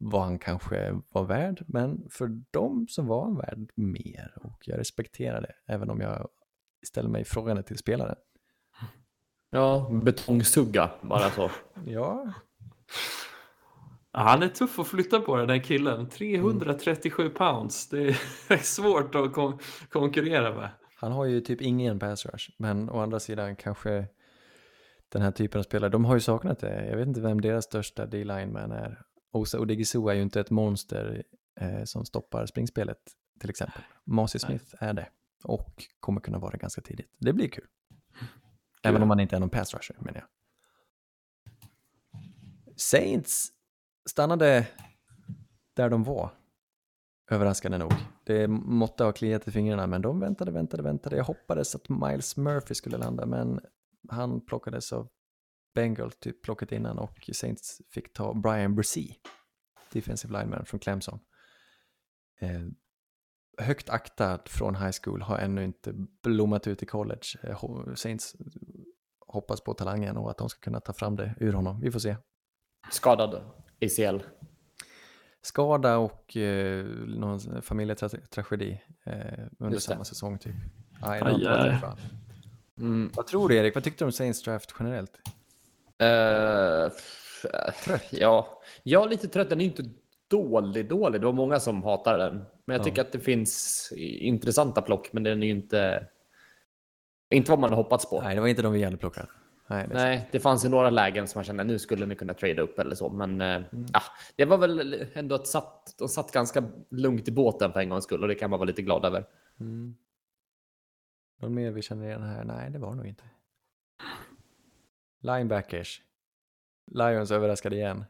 [0.00, 1.64] vad han kanske var värd.
[1.68, 6.28] Men för dem så var han värd mer och jag respekterar det, även om jag
[6.86, 8.16] ställer mig frågande till spelaren.
[9.50, 11.50] Ja, betongsugga bara så.
[11.86, 12.32] Ja,
[14.12, 16.08] han är tuff att flytta på den där killen.
[16.08, 17.88] 337 pounds.
[17.90, 18.08] Det
[18.48, 19.58] är svårt att kon-
[19.88, 20.70] konkurrera med.
[20.96, 24.06] Han har ju typ ingen pass rush, men å andra sidan kanske
[25.08, 26.86] den här typen av spelare, de har ju saknat det.
[26.86, 29.02] Jag vet inte vem deras största D-lineman är.
[29.32, 31.22] Osa Odegisu är ju inte ett monster
[31.60, 32.98] eh, som stoppar springspelet
[33.40, 33.82] till exempel.
[34.04, 35.08] Marcy Smith är det
[35.44, 37.10] och kommer kunna vara det ganska tidigt.
[37.18, 37.66] Det blir kul.
[38.82, 40.28] Även om man inte är någon pass rusher menar jag.
[42.76, 43.48] Saints
[44.10, 44.68] stannade
[45.76, 46.30] där de var.
[47.30, 47.92] Överraskande nog.
[48.24, 51.16] Det måtte ha kliat i fingrarna, men de väntade, väntade, väntade.
[51.16, 53.60] Jag hoppades att Miles Murphy skulle landa, men
[54.08, 55.08] han plockades av
[55.74, 59.16] Bengal typ plocket innan och Saints fick ta Brian Brzee,
[59.92, 61.18] defensive lineman från Clemson.
[62.40, 62.60] Eh,
[63.58, 67.26] högt aktad från high school, har ännu inte blommat ut i college.
[67.42, 68.36] Eh, Saints
[69.26, 71.80] hoppas på talangen och att de ska kunna ta fram det ur honom.
[71.80, 72.16] Vi får se.
[72.90, 74.22] Skadad ACL.
[75.42, 79.16] skada och eh, någon familjetragedi eh,
[79.58, 80.54] under samma säsong typ.
[81.00, 81.78] Aj, Aj, aj.
[82.78, 83.10] Mm.
[83.14, 83.74] Vad tror du Erik?
[83.74, 85.12] Vad tyckte du om Saints draft generellt?
[85.98, 86.92] Eh,
[87.84, 88.02] trött?
[88.10, 89.50] Ja, jag är lite trött.
[89.50, 89.84] Den är inte
[90.30, 91.20] dålig, dålig.
[91.20, 92.34] Det var många som hatade den.
[92.36, 92.84] Men jag Ja.
[92.84, 93.88] tycker att det finns
[94.20, 96.06] intressanta plock, men den är ju inte...
[97.30, 98.22] Inte vad man har hoppats på.
[98.22, 99.28] Nej, det var inte de vi hade plockat.
[99.66, 102.34] Nej, det Nej, det fanns ju några lägen som man kände nu skulle ni kunna
[102.34, 104.02] trada upp eller så, men eh, ja,
[104.36, 108.04] det var väl ändå att satt, de satt ganska lugnt i båten för en gångs
[108.04, 109.24] skull och det kan man vara lite glad över.
[109.60, 109.96] Mm.
[111.40, 112.44] Någon mer vi känner igen här?
[112.44, 113.24] Nej, det var nog inte.
[115.20, 116.02] Linebackers.
[116.86, 118.04] Lions överraskade igen.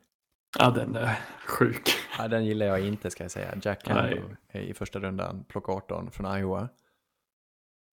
[0.59, 1.89] Ja, den är sjuk.
[2.19, 3.55] Ja, den gillar jag inte ska jag säga.
[3.63, 6.69] Jack Campbell i första rundan, plock 18 från Iowa.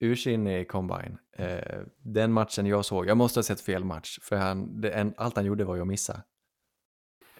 [0.00, 1.18] Ursinnig i combine.
[1.36, 5.14] Eh, den matchen jag såg, jag måste ha sett fel match, för han, det, en,
[5.16, 6.22] allt han gjorde var ju att missa.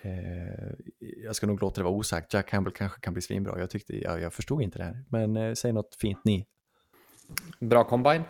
[0.03, 0.75] Eh,
[1.25, 3.59] jag ska nog låta det vara osagt, Jack Campbell kanske kan bli svinbra.
[3.59, 6.47] Jag, tyckte, jag, jag förstod inte det här, men eh, säg något fint ni.
[7.61, 8.23] Bra combine.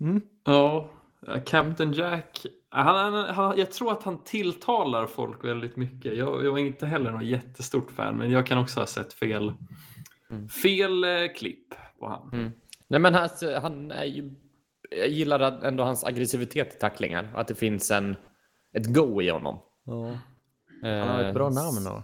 [0.00, 0.20] Mm.
[0.44, 0.90] Ja,
[1.46, 2.46] Captain Jack.
[2.68, 6.16] Han, han, han, jag tror att han tilltalar folk väldigt mycket.
[6.16, 9.52] Jag, jag är inte heller någon jättestort fan, men jag kan också ha sett fel,
[10.30, 10.48] Mm.
[10.48, 12.30] fel eh, klipp på han.
[12.32, 12.52] Mm.
[12.90, 13.28] Nej, men han,
[13.62, 14.30] han är ju,
[14.90, 18.16] jag gillar ändå hans aggressivitet i tacklingar, att det finns en,
[18.76, 19.58] ett go i honom.
[19.84, 20.18] Ja.
[20.82, 22.02] Han har ett bra Eh, namn och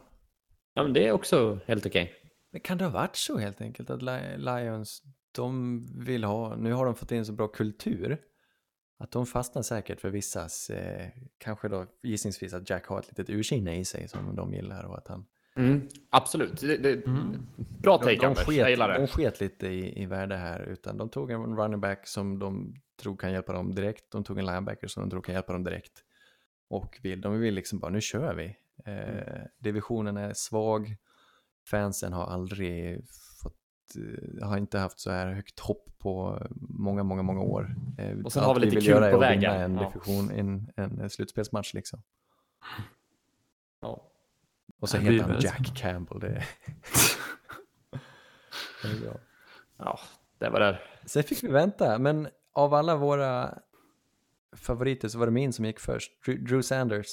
[0.74, 2.12] Ja, men det är också helt okej.
[2.52, 5.02] Men kan det ha varit så helt enkelt att Li- Lions,
[5.34, 8.18] de vill ha, nu har de fått in så bra kultur,
[8.98, 11.08] att de fastnar säkert för vissas, eh,
[11.38, 14.98] kanske då gissningsvis att Jack har ett litet ursinne i sig som de gillar och
[14.98, 15.26] att han...
[15.56, 16.60] Mm, absolut.
[16.60, 17.46] Det, det, Mm.
[17.56, 18.38] Bra De, take, de, Anders.
[18.38, 19.06] Jag sket, gillar de det.
[19.06, 23.16] sket lite i, i värde här, utan de tog en running back som de tror
[23.16, 26.02] kan hjälpa dem direkt, de tog en linebacker som de tror kan hjälpa dem direkt.
[26.68, 28.56] Och vill, de vill liksom bara, nu kör vi.
[28.92, 30.96] Eh, divisionen är svag.
[31.70, 33.04] Fansen har aldrig
[33.42, 33.56] fått,
[34.40, 37.74] eh, har inte haft så här högt hopp på många, många, många år.
[37.98, 39.52] Eh, Och sen har vi lite vill kul på vägen.
[39.52, 39.88] En, Ja.
[39.92, 42.02] division, en, en slutspelsmatch liksom.
[43.80, 44.02] Ja.
[44.80, 45.40] Och så Det heter han.
[45.40, 46.20] Jack Campbell.
[46.20, 46.44] Det är...
[48.82, 49.14] det är bra.
[49.78, 50.00] ja,
[50.38, 50.78] det var det.
[51.04, 53.58] Sen fick vi vänta, men av alla våra
[54.56, 56.12] favoriter så var det min som gick först.
[56.26, 57.06] Drew, Sanders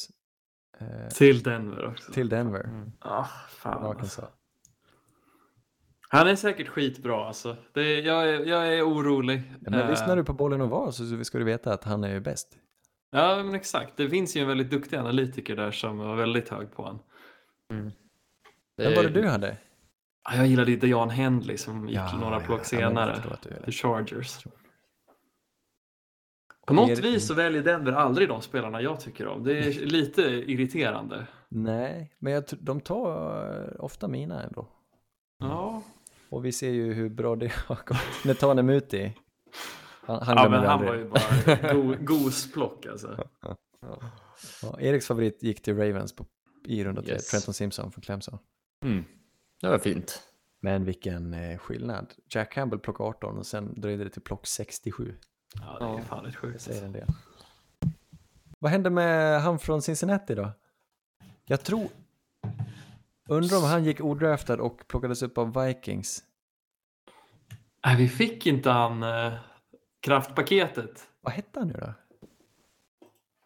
[0.79, 2.11] eh, Till Denver också.
[2.11, 2.63] till Denver.
[2.63, 2.91] Mm.
[3.01, 3.97] Från fan.
[3.99, 4.27] Alltså.
[6.09, 7.57] Han är säkert skitbra alltså.
[7.73, 9.41] Det, jag, är, jag är orolig.
[9.61, 12.03] Ja, men Eh, lyssnar du på bollen och var så ska du veta att han
[12.03, 12.57] är ju bäst.
[13.11, 13.97] Ja, men exakt.
[13.97, 16.99] Det finns ju en väldigt duktig analytiker där som var väldigt hög på honom.
[18.77, 19.57] Vem var det du hade?
[20.29, 23.21] Ja, Jag gillade ju Dejan Henley som gick Ja, några ja, plock ja, senare.
[23.65, 24.45] The Chargers.
[26.67, 29.43] På något Erik- vis så väljer Denver aldrig de spelarna jag tycker om.
[29.43, 31.27] Det är lite irriterande.
[31.49, 34.67] Nej, men jag, de tar eh, ofta mina ändå.
[35.39, 35.83] Ja,
[36.29, 37.97] Och vi ser ju hur bra det har gått.
[38.25, 39.13] Netane Muti.
[40.05, 40.89] Han, han ja men han aldrig.
[40.89, 43.27] var ju bara go, gosplock alltså.
[44.61, 46.25] Ja, Eriks favorit gick till Ravens på,
[46.65, 47.13] i runda tre.
[47.13, 47.27] Yes.
[47.29, 48.39] Trenton Simpson från Clemson.
[48.85, 49.03] Mm.
[49.61, 50.23] Det var fint.
[50.59, 52.13] Men vilken eh, skillnad.
[52.29, 55.15] Jack Campbell plock 18 och sen dröjde det till plock 67.
[55.55, 56.01] Ja, det är Ja.
[56.01, 56.61] fan Det sjukt.
[56.61, 57.07] säger en del.
[58.59, 60.51] Vad hände med han från Cincinnati då?
[61.45, 61.87] Jag tror...
[63.29, 66.23] Undrar om han gick odraftad och plockades upp av Vikings.
[67.85, 69.33] Nej, vi fick inte han eh,
[69.99, 71.07] kraftpaketet.
[71.21, 71.93] Vad hette han nu då?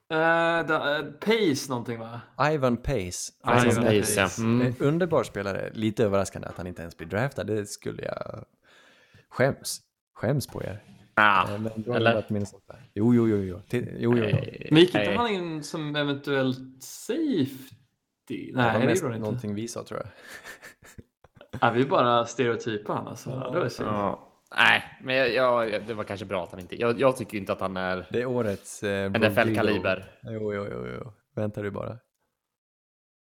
[0.09, 2.21] Eh, Pace någonting va?
[2.53, 2.97] Ivan Pace.
[3.43, 4.21] Ivan Alltså, Pace, Pace.
[4.21, 4.29] ja.
[4.45, 4.73] Mm.
[4.79, 5.69] Underbar spelare.
[5.73, 7.43] Lite överraskande att han inte ens blir draftad.
[7.43, 8.45] Det skulle jag...
[9.29, 9.81] Skäms.
[10.15, 10.83] Skäms på er.
[11.13, 12.13] Ah, Men du har eller?
[12.13, 12.75] varit Minnesota.
[12.93, 13.61] Jo, jo, jo, jo.
[13.71, 14.37] Jo, jo, jo.
[14.71, 17.57] Men gick inte han in som eventuellt safety?
[18.27, 19.25] det Nej, var det mest gjorde han inte.
[19.29, 20.09] någonting vi sa tror jag.
[21.61, 23.29] Ja, vi bara stereotypar han alltså.
[23.29, 23.89] Ja, det var synd.
[23.89, 24.26] Ja.
[24.57, 26.81] Nej, men jag, jag, det var kanske bra att han inte...
[26.81, 28.83] Jag, jag tycker inte att han är Det är årets...
[28.83, 29.11] Eh.
[29.11, 30.19] NFL-kaliber.
[30.23, 31.13] Jo, jo, jo, jo.
[31.35, 31.97] Vänta du bara.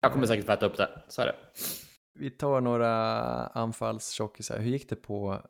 [0.01, 0.89] Jag kommer säkert få äta upp det.
[1.07, 1.36] Så är det.
[2.13, 2.93] Vi tar några
[3.47, 4.59] anfallstjockisar.
[4.59, 5.41] Hur gick det på...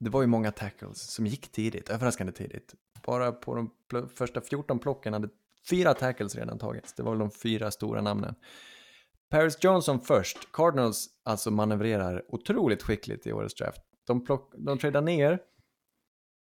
[0.00, 2.74] Det var ju många tackles som gick tidigt, överraskande tidigt.
[3.06, 5.28] Bara på de pl- första 14 plocken hade
[5.70, 6.92] fyra tackles redan tagits.
[6.92, 8.34] Det var väl de fyra stora namnen.
[9.30, 10.52] Paris Johnson först.
[10.52, 13.82] Cardinals alltså manövrerar otroligt skickligt i årets draft.
[14.10, 15.38] De, plock, de tradar ner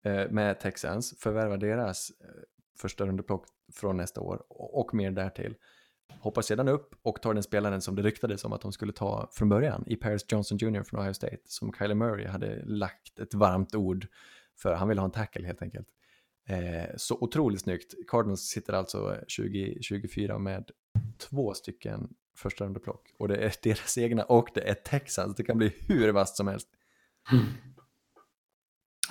[0.05, 2.27] eh, med Texans, förvärvar deras eh,
[2.79, 5.55] första rundeplock från nästa år och, och mer därtill.
[6.21, 9.29] Hoppar sedan upp och tar den spelaren som det ryktades om att de skulle ta
[9.33, 10.83] från början i Paris Johnson Jr.
[10.83, 14.07] från Ohio State som Kyler Murray hade lagt ett varmt ord
[14.59, 14.75] för.
[14.75, 15.89] Han ville ha en tackle helt enkelt.
[16.49, 17.95] Eh, så otroligt snyggt.
[18.09, 20.71] Cardinals sitter alltså 2024 med
[21.19, 25.37] två stycken första rundeplock och det är deras egna och det är Texans.
[25.37, 26.69] Det kan bli hur vasst som helst.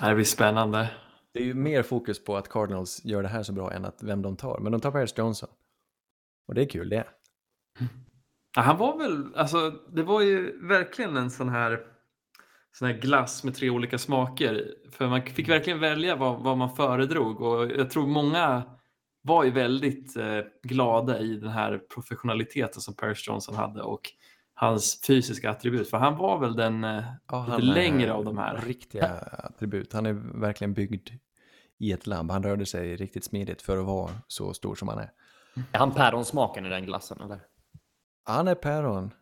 [0.00, 0.90] Ja, Det blir spännande.
[1.32, 4.02] Det är ju mer fokus på att Cardinals gör det här så bra än att
[4.02, 4.58] vem de tar.
[4.58, 5.48] Men de tar Paris Johnson.
[6.48, 7.04] Och det är kul det.
[8.56, 11.80] Ja, han var väl, alltså det var ju verkligen en sån här,
[12.72, 14.74] sån här glass med tre olika smaker.
[14.90, 18.62] För man fick verkligen välja vad, vad man föredrog och jag tror många
[19.22, 24.10] var ju väldigt eh, glada i den här professionaliteten som Paris Johnson hade och
[24.66, 25.90] hans fysiska attribut.
[25.90, 28.56] För han var väl den eh, Ja, lite längre av de här.
[28.66, 29.92] Riktiga attribut.
[29.92, 31.08] Han är verkligen byggd
[31.78, 32.30] i ett labb.
[32.30, 35.10] Han rörde sig riktigt smidigt för att vara så stor som han är.
[35.72, 37.40] Är han päronsmaken i den glassen eller?
[38.24, 39.14] Han är päron.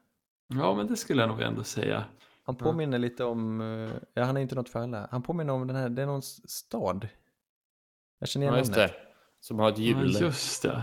[0.48, 2.04] Ja, men det skulle jag nog ändå säga.
[2.44, 5.08] Han påminner lite om, eh, ja han är inte något för alla.
[5.10, 7.08] Han påminner om den här, det är någon stad.
[8.18, 8.90] Jag känner igen Ja, just namnet.
[8.92, 8.96] det.
[9.40, 10.16] Som har ett Ja, hjul.
[10.20, 10.82] just det.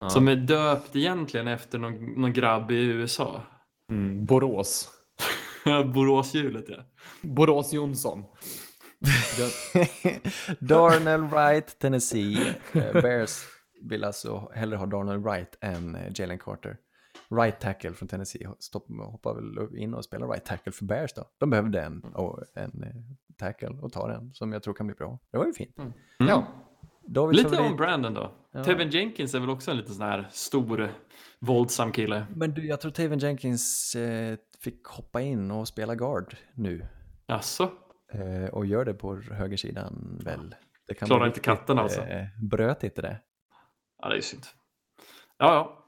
[0.00, 0.08] Ja.
[0.08, 3.42] Som är döpt egentligen efter någon, någon grabb i USA.
[3.90, 4.88] Mm, Borås.
[5.94, 6.76] Boråshjulet ja.
[7.22, 8.24] Borås Jonsson.
[10.58, 12.54] Darnell Wright, Tennessee.
[12.72, 13.46] Eh, Bears
[13.82, 16.76] vill alltså hellre ha Darnell Wright än eh, Jalen Carter.
[17.30, 21.24] Right tackle från Tennessee Stopp, hoppar väl in och spelar right tackle för Bears då.
[21.38, 22.90] De behövde en, och en eh,
[23.36, 25.18] tackle och tar den som jag tror kan bli bra.
[25.30, 25.76] Det var ju fint.
[26.18, 26.46] Ja.
[27.08, 28.32] Davids Lite favorit- om Brandon då.
[28.52, 28.64] Ja.
[28.64, 30.88] Tevin Jenkins är väl också en liten sån här stor,
[31.38, 32.26] våldsam kille.
[32.36, 36.86] Men du, jag tror Taven Jenkins eh, fick hoppa in och spela guard nu.
[37.26, 37.70] Jaså?
[38.12, 40.54] Eh, och gör det på högersidan väl.
[40.86, 42.00] Det kan Klarar inte katten alltså.
[42.00, 43.20] Eh, brötigt det där.
[44.02, 44.42] Ja, det är ju synd.
[45.38, 45.84] Ja, ja.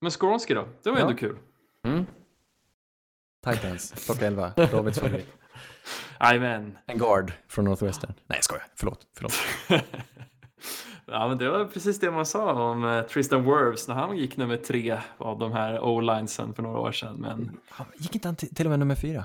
[0.00, 0.68] Men Skoronski då?
[0.82, 1.04] Det var Ja.
[1.04, 1.38] ändå kul.
[1.86, 2.06] Mm.
[3.46, 4.52] Titans, klockan 11.
[4.56, 5.26] Davids favorit.
[6.20, 6.78] Jajamän.
[6.86, 8.12] En guard från Northwestern.
[8.26, 8.66] Nej, jag skojar.
[8.74, 9.06] Förlåt.
[9.16, 9.32] förlåt.
[11.06, 14.36] ja, men det var precis det man sa om eh, Tristan Wirfs när han gick
[14.36, 17.16] nummer tre av de här O-linesen för några år sedan.
[17.16, 19.24] Men Han- Gick inte han till, till och med nummer fyra?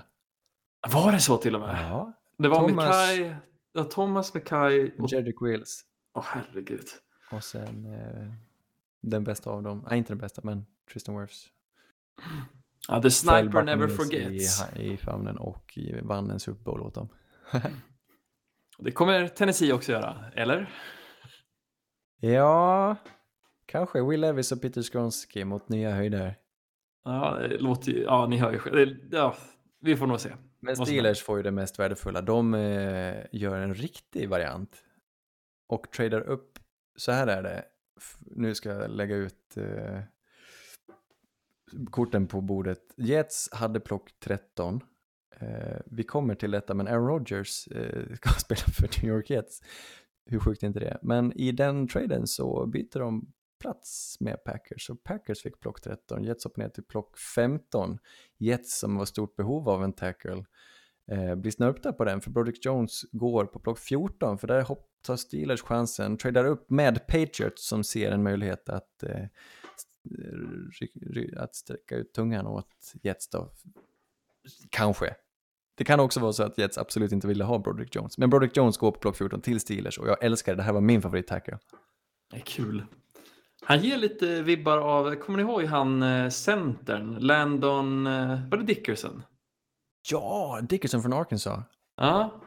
[0.93, 1.91] var det så till och med?
[1.91, 2.13] Ja.
[2.37, 3.35] Det var Thomas- Mekai,
[3.73, 5.09] ja, Thomas Mekai och...
[5.11, 5.81] Jedrick Wills.
[6.15, 6.85] Åh herregud.
[7.31, 8.33] Och sen eh,
[9.01, 9.85] den bästa av dem.
[9.89, 11.45] Nej, inte den bästa, men Tristan Wirfs.
[12.87, 14.63] Ja, the sniper never forgets.
[14.75, 17.09] I, I famnen och i- vann en Super Bowl åt dem.
[18.77, 20.69] Det kommer Tennessee också göra, eller?
[22.19, 22.95] Ja,
[23.65, 26.35] kanske Will Levis och Peter Skronsky mot nya höjder.
[27.05, 28.95] Ja, det låter ju, ja ni hör ju själv.
[29.11, 29.35] Ja,
[29.79, 30.29] vi får nog se.
[30.59, 32.21] Men Steelers får ju det mest värdefulla.
[32.21, 34.83] De eh, gör en riktig variant
[35.67, 36.59] och tradar upp.
[36.95, 37.65] Så här är det.
[38.21, 39.99] Nu ska jag lägga ut eh,
[41.91, 42.79] korten på bordet.
[42.97, 44.81] Jets hade plock 13.
[45.39, 49.61] Eh, vi kommer till detta, men Aaron Rodgers eh, ska spela för New York Jets.
[50.25, 50.99] Hur sjukt är inte det?
[51.01, 54.85] Men i den traden så byter de plats med Packers.
[54.85, 57.97] Så Packers fick plock 13, Jets hoppade ner till plock 15.
[58.37, 60.45] Jets som var stort behov av en tackle
[61.11, 64.89] eh, blir snörpta på den för Broderick Jones går på plock 14 för där hopp-
[65.03, 69.25] tar Steelers chansen, tradar upp med Patriots som ser en möjlighet att, eh,
[71.37, 73.49] att sträcka ut tungan åt Jets då.
[74.69, 75.15] Kanske.
[75.75, 78.17] Det kan också vara så att Jets absolut inte ville ha Broderick Jones.
[78.17, 80.57] Men Broderick Jones går på plock 14 till Steelers och jag älskar det.
[80.57, 81.57] Det här var min favorit-tackle.
[82.31, 82.85] Det är kul.
[83.65, 88.63] Han ger lite vibbar av, kommer ni ihåg han eh, centern, Landon, eh, var det
[88.63, 89.23] Dickerson?
[90.09, 91.63] Ja, Dickerson från Arkansas.
[91.97, 92.41] Ja,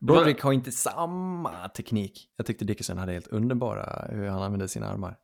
[0.00, 2.28] Broderick har inte samma teknik.
[2.36, 5.16] Jag tyckte Dickerson hade helt underbara hur han använde sina armar.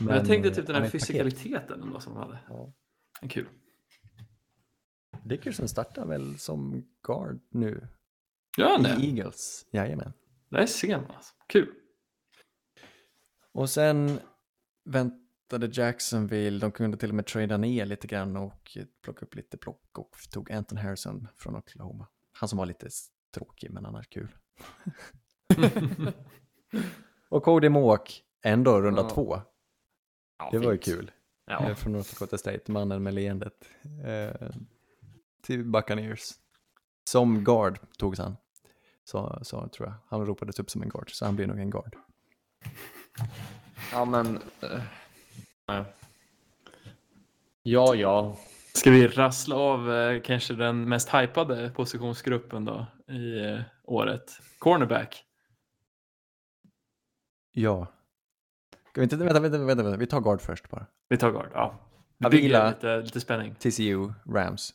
[0.00, 2.38] Men jag tänkte typ den här är fysikaliteten ändå som han hade.
[2.48, 2.72] Ja.
[3.20, 3.46] En Kul.
[5.24, 7.88] Dickerson startar väl som guard nu
[8.58, 9.06] Gör han i det?
[9.06, 9.66] Eagles.
[9.70, 10.12] Jajamän.
[10.48, 11.34] Det ser man alltså.
[11.48, 11.74] Kul.
[13.52, 14.20] Och sen
[14.84, 19.56] väntade Jacksonville, de kunde till och med trada ner lite grann och plocka upp lite
[19.56, 22.06] plock och tog Anton Harrison från Oklahoma.
[22.32, 22.88] Han som var lite
[23.34, 24.28] tråkig men annars kul.
[27.28, 29.10] och Cody Moak, ändå runda Ja.
[29.10, 29.40] två.
[30.38, 30.84] Ja, Det var ju fint.
[30.84, 31.10] kul.
[31.46, 31.68] Ja.
[31.68, 33.68] Eh, Från North Dakota State, mannen med leendet.
[34.06, 34.48] Eh,
[35.42, 36.30] till Buccaneers.
[37.10, 38.36] Som guard togs han.
[39.04, 39.94] Så, så tror jag.
[40.08, 41.96] Han ropades upp som en guard, så han blir nog en guard.
[43.92, 44.36] ja, men...
[44.36, 44.80] eh,
[45.68, 45.84] nej.
[47.62, 48.36] ja, ja.
[48.74, 54.40] Ska vi rassla av eh, kanske den mest hypade positionsgruppen då i eh, året?
[54.58, 55.24] Cornerback.
[57.52, 57.86] Ja.
[58.96, 60.86] Ska vi inte, vänta, vänta, vänta, vänta, vi tar guard först bara.
[61.08, 61.90] Vi tar guard, ja.
[62.18, 63.54] Vi bygger lite, lite spänning.
[63.54, 64.74] TCU, Rams.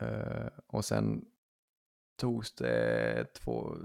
[0.00, 1.24] Eh, och sen
[2.16, 3.76] togs det två...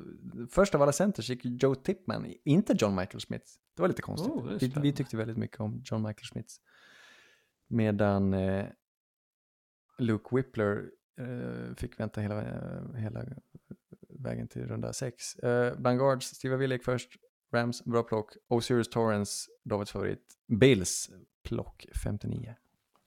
[0.52, 3.46] Först av alla centers gick Joe Tippman, inte John Michael Smith.
[3.76, 4.32] Det var lite konstigt.
[4.32, 6.54] Oh, vi, vi tyckte väldigt mycket om John Michael Smith.
[7.68, 8.66] Medan eh,
[9.98, 12.44] Luke Whippler eh, fick vänta hela,
[12.96, 13.26] hela
[14.10, 15.36] vägen till runda sex.
[15.36, 17.10] Eh, bland guards, Steve Willick först,
[17.54, 18.32] Rams, bra plock.
[18.48, 20.20] Osiris Torrance, Davids favorit.
[20.48, 21.10] Bills,
[21.44, 22.56] plock 59.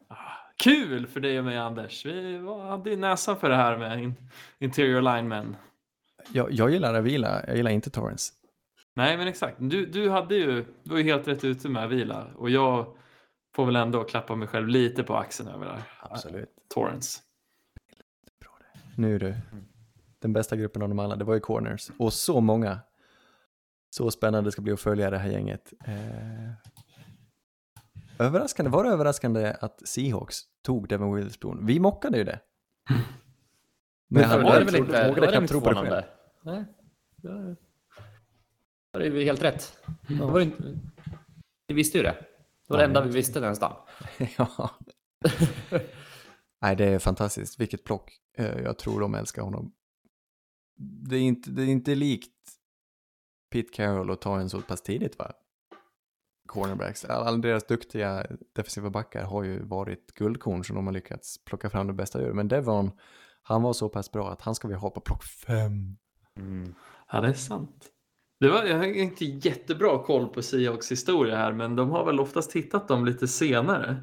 [0.08, 0.14] Ah,
[0.56, 2.06] Kul för dig och mig Anders.
[2.06, 4.14] Vi var- hade ju näsan för det här med in,
[4.58, 5.56] interior linemen.
[6.32, 8.32] Jag, jag gillar Avila, jag gillar inte Torrance.
[8.94, 9.56] Nej men exakt.
[9.60, 12.96] Du, du hade ju, du var ju helt rätt ute med Avila och jag
[13.54, 15.82] får väl ändå klappa mig själv lite på axeln över det här.
[16.00, 16.48] Absolut.
[16.74, 17.20] Torrance.
[18.96, 19.34] Nu du.
[20.18, 21.90] Den bästa gruppen av dem alla, det var ju corners.
[21.98, 22.78] Och så många.
[23.90, 25.72] Så spännande det ska bli att följa det här gänget.
[25.86, 26.50] Eh...
[28.18, 31.66] Överraskande, var det överraskande att Seahawks tog Devin Witherspoon?
[31.66, 32.40] Vi mockade ju det.
[34.08, 35.86] Men han det var väl inte, vågade det knappt inte tro på det själv.
[35.86, 36.08] förvånande?
[36.42, 36.64] Nej.
[38.92, 39.78] Det var ju helt rätt.
[40.08, 40.78] Det var inte...
[41.66, 42.10] Vi visste ju det.
[42.10, 42.26] Det
[42.66, 43.72] var det Ja, enda vi visste nästan.
[44.38, 44.70] ja.
[46.62, 47.60] Nej, det är fantastiskt.
[47.60, 48.12] Vilket plock.
[48.36, 49.72] Eh, Jag tror de älskar honom.
[50.76, 52.32] Det är inte, det är inte likt
[53.50, 55.32] Pete Carroll att ta en så pass tidigt va?
[56.48, 57.04] Cornerbacks.
[57.04, 58.26] Alla deras duktiga
[58.56, 62.32] defensiva backar har ju varit guldkorn som de har lyckats plocka fram det bästa ur.
[62.32, 62.90] Men Devon,
[63.42, 65.96] han var så pass bra att han ska vi ha på plock fem.
[67.12, 67.86] Ja, det är sant.
[68.40, 72.20] Det var, jag har inte jättebra koll på Seahawks historia här, men de har väl
[72.20, 73.96] oftast hittat dem lite senare.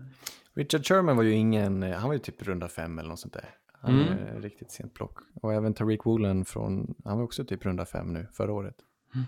[0.54, 3.50] Richard Sherman var ju ingen, han var ju typ runda fem eller något sånt där.
[3.82, 4.14] Han Mm.
[4.14, 5.18] är riktigt sent plock.
[5.42, 8.76] Och även Tariq Woolen från, han var också typ runda fem nu, förra året.
[9.16, 9.26] Mm.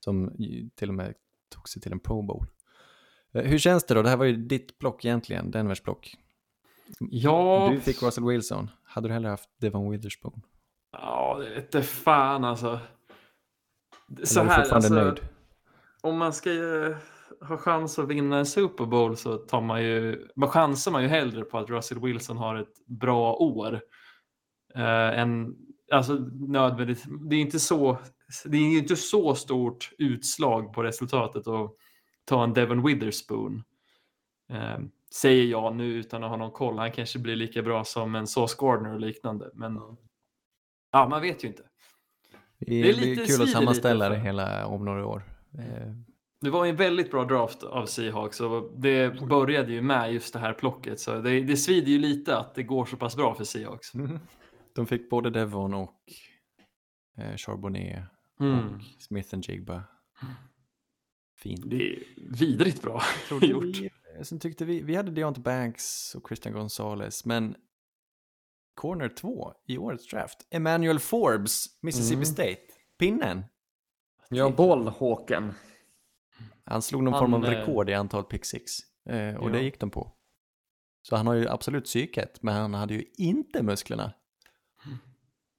[0.00, 0.32] Som
[0.74, 1.14] till och med
[1.54, 2.46] tog sig till en Pro Bowl.
[3.34, 4.02] Eh, Hur känns det då?
[4.02, 6.14] Det här var ju ditt block egentligen, Denvers block.
[6.98, 8.70] Ja, Du fick Russell Wilson.
[8.84, 10.42] Hade du hellre haft Devon Witherspoon?
[10.92, 12.78] ja det vete fan alltså.
[14.16, 15.20] Eller Så är du här, alltså, nöjd?
[16.02, 16.50] om man ska
[17.40, 21.08] ha chans att vinna en Super Bowl så tar man ju, man chansar man ju
[21.08, 23.80] hellre på att Russell Wilson har ett bra år.
[24.74, 25.56] Eh, än,
[25.92, 26.14] alltså
[26.48, 27.98] nödvändigt, det är inte så,
[28.44, 31.74] det är inte så stort utslag på resultatet att
[32.24, 33.62] ta en Devon Witherspoon.
[34.52, 34.78] Eh,
[35.14, 36.78] säger jag nu utan att ha någon koll.
[36.78, 39.50] Han kanske blir lika bra som en Sauce Gardner och liknande.
[39.54, 39.80] Men
[40.92, 41.62] ja, man vet ju inte.
[42.58, 45.22] Det Det är lite- kul att sammanställa det hela om några år.
[45.58, 45.92] Eh,
[46.40, 50.32] Det var ju en väldigt bra draft av Seahawks och det började ju med just
[50.32, 51.00] det här plocket.
[51.00, 53.92] Så det, det svider ju lite att det går så pass bra för Seahawks.
[54.74, 55.94] De fick både Devon och
[57.18, 58.04] eh, Charbonnet
[58.40, 58.74] Mm.
[58.74, 59.82] och Smith and Jigba.
[61.38, 61.70] Fint.
[61.70, 62.02] Det är
[62.38, 63.02] vidrigt bra
[63.42, 63.64] gjort.
[64.18, 67.56] vi, sen tyckte vi, vi hade Deontay Banks och Christian Gonzalez, men
[68.74, 72.24] corner 2 i årets draft, Emmanuel Forbes, Mississippi Mm.
[72.26, 72.62] State,
[72.98, 73.44] pinnen.
[74.28, 75.52] Ja, bollhåken.
[76.64, 78.72] Han slog någon Han, form av eh, rekord i antal pick six
[79.08, 79.52] eh, och Ja.
[79.52, 80.12] det gick de på.
[81.02, 84.12] Så han har ju absolut psyket, men han hade ju inte musklerna.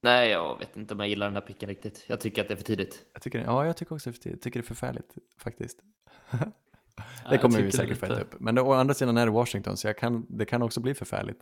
[0.02, 2.04] Nej, jag vet inte om jag gillar den här picken riktigt.
[2.06, 3.04] Jag tycker att det är för tidigt.
[3.12, 5.78] Jag tycker, ja, jag tycker också jag tycker det är förfärligt faktiskt.
[7.24, 8.34] Ja, det kommer vi säkert få äta upp.
[8.40, 10.94] Men det, å andra sidan är det Washington, så jag kan, det kan också bli
[10.94, 11.40] förfärligt.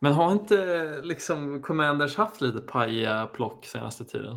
[0.00, 4.36] Men har inte liksom Commanders haft lite pajiga plock senaste tiden?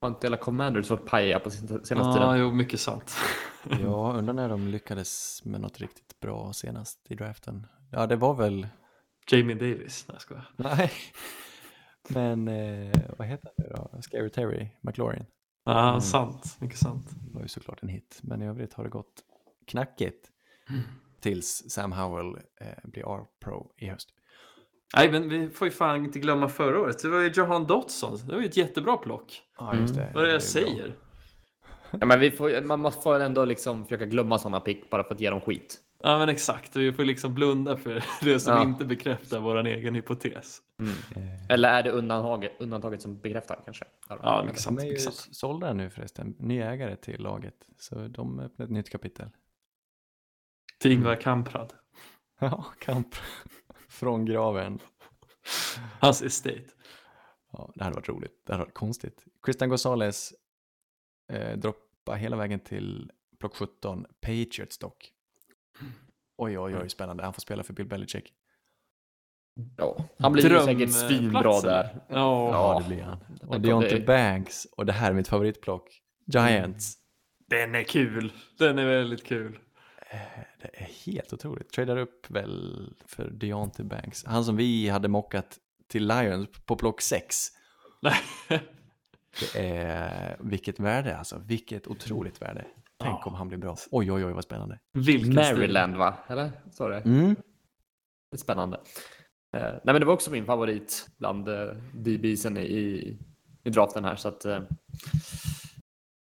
[0.00, 2.38] Har inte hela Commanders varit pajiga på senaste Ja, tiden?
[2.38, 3.14] jo, mycket sant.
[3.82, 7.66] Ja, undrar när de lyckades med något riktigt bra senast i draften.
[7.92, 8.68] Ja, det var väl,
[9.30, 10.50] Jamie Davis, nej jag skojar.
[10.56, 10.92] nej,
[12.08, 14.02] men eh, vad heter han nu då?
[14.02, 15.26] Scary Terry McLaurin.
[15.64, 16.00] Ja, Mm.
[16.00, 16.56] sant.
[16.60, 17.10] Mycket sant.
[17.10, 19.22] Det var ju såklart en hit, men i övrigt har det gått
[19.66, 20.30] knackigt
[20.68, 20.80] Mm.
[21.20, 24.08] tills Sam Howell eh, blir R-pro i höst.
[24.96, 27.02] Nej, men vi får ju fan inte glömma förra året.
[27.02, 28.18] Det var ju Johan Dotson.
[28.26, 29.42] Det var ju ett jättebra plock.
[29.58, 30.02] Ja, just det.
[30.02, 30.14] Mm.
[30.14, 30.70] Vad är det jag är bra.
[30.74, 30.94] säger?
[32.00, 35.14] Ja, men vi får, man måste få ändå liksom försöka glömma sådana pick bara för
[35.14, 35.78] att ge dem skit.
[36.02, 36.76] Ja, men exakt.
[36.76, 38.62] Vi får liksom blunda för det som Ja.
[38.62, 40.62] inte bekräftar vår egen hypotes.
[41.16, 43.84] Eh, Eller är det undantaget, undantaget som bekräftar kanske?
[44.08, 44.78] Ja, sant.
[44.80, 45.28] De är ju sant.
[45.36, 47.54] sålda nu förresten, ny ägare till laget.
[47.78, 49.30] Så de öppnar ett nytt kapitel.
[50.78, 51.72] Till Ingvar Kamprad.
[52.42, 53.14] Ja, kamp
[53.88, 54.78] från graven.
[56.00, 56.64] Hans estate.
[57.52, 58.42] Ja, det hade varit roligt.
[58.46, 59.24] Det hade varit konstigt.
[59.44, 60.32] Christian Gonzalez
[61.32, 65.12] eh, droppar hela vägen till plock 17, Patriots dock.
[66.36, 67.22] Oj, oj, oj, spännande.
[67.22, 68.32] Han får spela för Bill Belichick.
[69.76, 72.00] Ja, han blir ju Drömplats, säkert svinbra där.
[72.08, 72.80] Ja, Ja.
[72.82, 73.18] det blir han.
[73.46, 76.94] Och Deontay det- Banks, och det här är mitt favoritplock, Giants.
[77.48, 78.32] den är kul.
[78.58, 79.58] Den är väldigt kul.
[80.62, 81.70] Det är helt otroligt.
[81.72, 84.24] Tradar upp väl för Deontay Banks.
[84.24, 85.58] Han som vi hade mockat
[85.88, 87.36] till Lions på plock 6.
[88.02, 88.14] Nej.
[89.40, 92.64] Det är, vilket värde alltså, vilket otroligt värde.
[93.00, 93.22] Tänk Ja.
[93.26, 93.76] om han blir bra.
[93.90, 94.78] Oj, oj, oj, vad spännande.
[94.92, 96.14] Vilken Maryland va?
[96.28, 96.50] Eller?
[96.72, 97.00] Så är det.
[97.00, 97.34] Mm.
[98.30, 98.80] Det är spännande.
[99.56, 103.18] Eh, nej men det var också min favorit bland eh, DBsen i,
[103.64, 104.60] i draften här så att eh,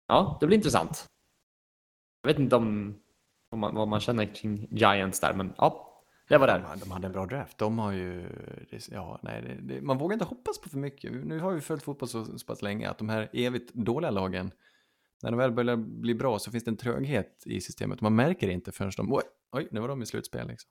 [0.07, 1.07] ja, det blir intressant.
[2.21, 2.95] Jag vet inte om,
[3.51, 5.89] om man, vad man känner kring Giants där, men ja,
[6.29, 6.75] det var De, där.
[6.79, 7.57] de hade en bra draft.
[7.57, 8.29] De har ju,
[8.91, 11.11] ja, nej, det, det, man vågar inte hoppas på för mycket.
[11.25, 14.51] Nu har vi följt fotboll så, så pass länge att de här evigt dåliga lagen,
[15.23, 18.01] när de väl börjar bli bra så finns det en tröghet i systemet.
[18.01, 20.69] Man märker det inte förrän de, oj, oj nu var de i slutspel liksom.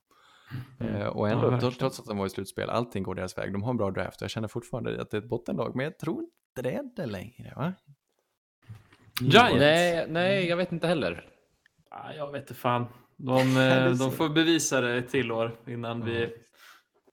[0.80, 1.74] Eh, och Ja, ändå, verkligen.
[1.74, 3.52] trots att de var i slutspel, allting går deras väg.
[3.52, 5.84] De har en bra draft och jag känner fortfarande att det är ett bottenlag, men
[5.84, 7.72] jag tror inte det är det längre, va?
[9.20, 9.54] Giants?
[9.58, 11.28] Nej, nej, jag vet inte heller.
[11.90, 12.86] Ja, jag vet inte fan.
[13.16, 16.34] De, eh, de får bevisa det ett till år innan vi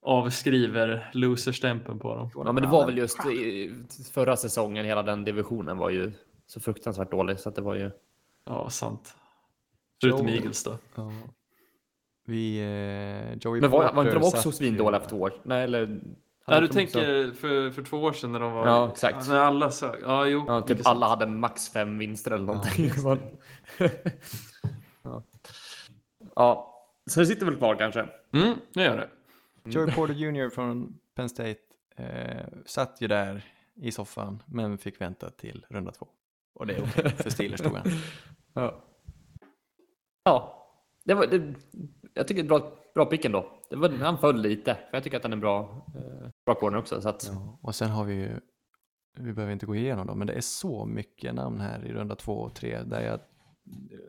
[0.02, 2.32] avskriver loserstämpeln på dem.
[2.36, 3.18] Ja, men det var väl just
[4.14, 6.12] förra säsongen, hela den divisionen var ju
[6.50, 7.92] så fruktansvärt dålig så att det var ju.
[8.46, 9.16] Ja, sant.
[10.02, 10.78] Förutom Joe- Eagles då.
[10.96, 11.12] Ja.
[12.26, 15.34] Vi, eh, Joey Men var, var inte de också svindåliga för två år?
[15.44, 16.02] Nej, eller?
[16.46, 18.68] Ja, hade du tänker för, för två år sedan när de var...
[18.68, 19.28] Ja, exakt.
[19.28, 20.00] När alla sög.
[20.04, 20.44] Ja, jo.
[20.48, 22.92] Ja, typ alla hade max fem vinster eller någonting.
[25.04, 25.24] ja.
[26.36, 26.76] ja,
[27.06, 28.10] så det sitter väl kvar kanske.
[28.34, 29.10] Mm, det gör det.
[29.72, 31.60] Joey Porter Jr från Penn State
[31.96, 33.46] eh, satt ju där
[33.76, 36.08] i soffan men fick vänta till runda två.
[36.60, 37.88] Och det är okej, för Steelers tog han.
[38.54, 38.84] Ja,
[40.24, 40.56] ja
[41.04, 41.56] det var, det,
[42.14, 43.62] jag tycker det är bra, bra pick ändå.
[43.70, 46.78] Det var, han föll lite, för jag tycker att han är bra, eh, bra corner
[46.78, 47.02] också.
[47.02, 48.40] Så att, Ja, och sen har vi ju,
[49.18, 52.16] vi behöver inte gå igenom dem, men det är så mycket namn här i runda
[52.16, 53.20] två och tre där jag,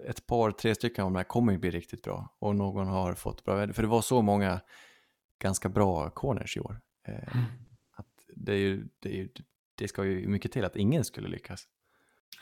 [0.06, 3.14] ett par, tre stycken av de här kommer ju bli riktigt bra och någon har
[3.14, 3.72] fått bra värde.
[3.72, 4.60] För det var så många
[5.38, 6.80] ganska bra corners i år.
[7.08, 7.36] Eh,
[7.96, 9.28] att det, är ju, det, är ju,
[9.74, 11.68] det ska ju mycket till att ingen skulle lyckas.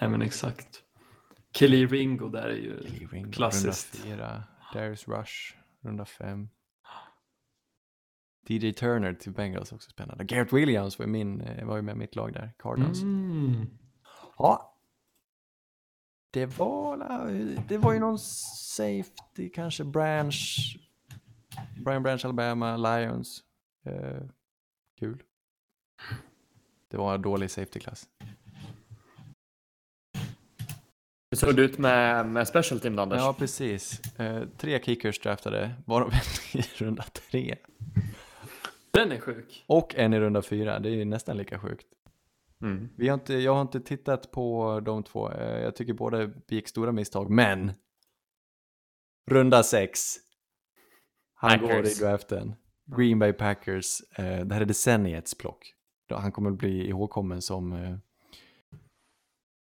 [0.01, 0.82] Nej, men exakt.
[1.53, 2.76] Kelly Ringo där är ju
[3.11, 3.95] Ringo, klassiskt.
[3.95, 4.45] Runda fyra.
[4.74, 6.49] Darius Rush, runda fem.
[8.49, 10.24] DJ Turner till Bengals också spännande.
[10.24, 13.03] Garrett Williams var min, eh, var ju med mitt lag där, Cardinals.
[13.03, 13.66] Mm.
[14.39, 14.74] Ja.
[16.30, 16.97] Det var,
[17.68, 20.76] det var ju någon safety, kanske Branch,
[21.84, 23.43] Brian Branch, Alabama, Lions.
[23.86, 24.22] Eh,
[24.99, 25.22] kul.
[26.89, 28.09] Det var en dålig safety-klass.
[31.41, 33.18] Hur såg det ut med, med special team då, Anders?
[33.18, 34.01] Ja, precis.
[34.16, 37.57] Eh, tre kickers draftade, varav en i runda tre.
[38.91, 39.64] Den är sjuk.
[39.66, 41.86] Och en i runda fyra, det är nästan lika sjukt.
[42.62, 42.89] Mm.
[42.97, 46.68] Vi har inte, jag har inte tittat på de två, Eh, jag tycker båda begick
[46.68, 47.72] stora misstag, men
[49.30, 50.14] runda sex.
[51.34, 51.99] Han går i Packers.
[51.99, 52.55] draften.
[52.97, 55.74] Green Bay Packers, eh, det här är decenniets plock.
[56.11, 57.97] Han kommer att bli ihågkommen som eh,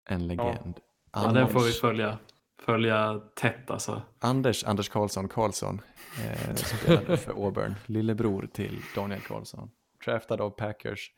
[0.08, 0.74] en legend.
[0.76, 2.18] Ja, den får vi följa,
[2.58, 4.02] följa tätt alltså.
[4.18, 5.80] Anders, Anders Karlsson Karlsson,
[6.24, 9.70] eh, som spelade för Auburn, lillebror till Daniel Karlsson.
[10.04, 11.10] Draftad av Packers,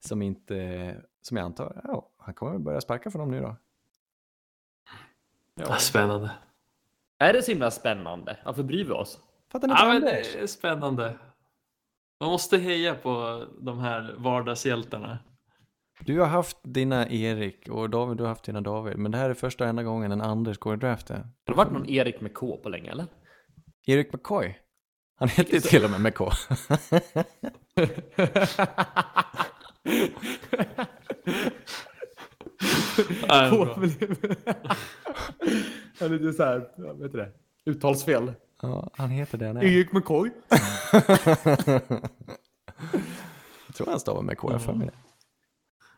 [0.00, 3.56] som inte, som jag antar, ja, han kommer väl börja sparka för dem nu då.
[5.54, 5.76] Ja.
[5.76, 6.30] Spännande.
[7.18, 8.36] Är det så himla spännande?
[8.44, 9.18] Varför bryr vi oss?
[9.52, 11.18] Fattar ni inte Ja, men det är spännande.
[12.20, 15.18] Man måste heja på de här vardagshjältarna.
[16.00, 19.30] Du har haft dina Erik och David, du har haft dina David, men det här
[19.30, 21.16] är första och enda gången en Anders går i draften.
[21.16, 23.06] Har det varit någon Erik med K på länge eller?
[23.86, 24.56] Erik McCoy,
[25.18, 26.30] han heter ju till och med McCoy.
[36.00, 36.58] Ja, lite så här,
[37.02, 37.32] vet du det?
[37.70, 38.32] Uttalsfel.
[38.62, 39.64] ja, han heter det han är.
[39.64, 40.30] Erik McCoy.
[43.66, 44.92] Jag tror han stavar McCoy, jag har för mig det.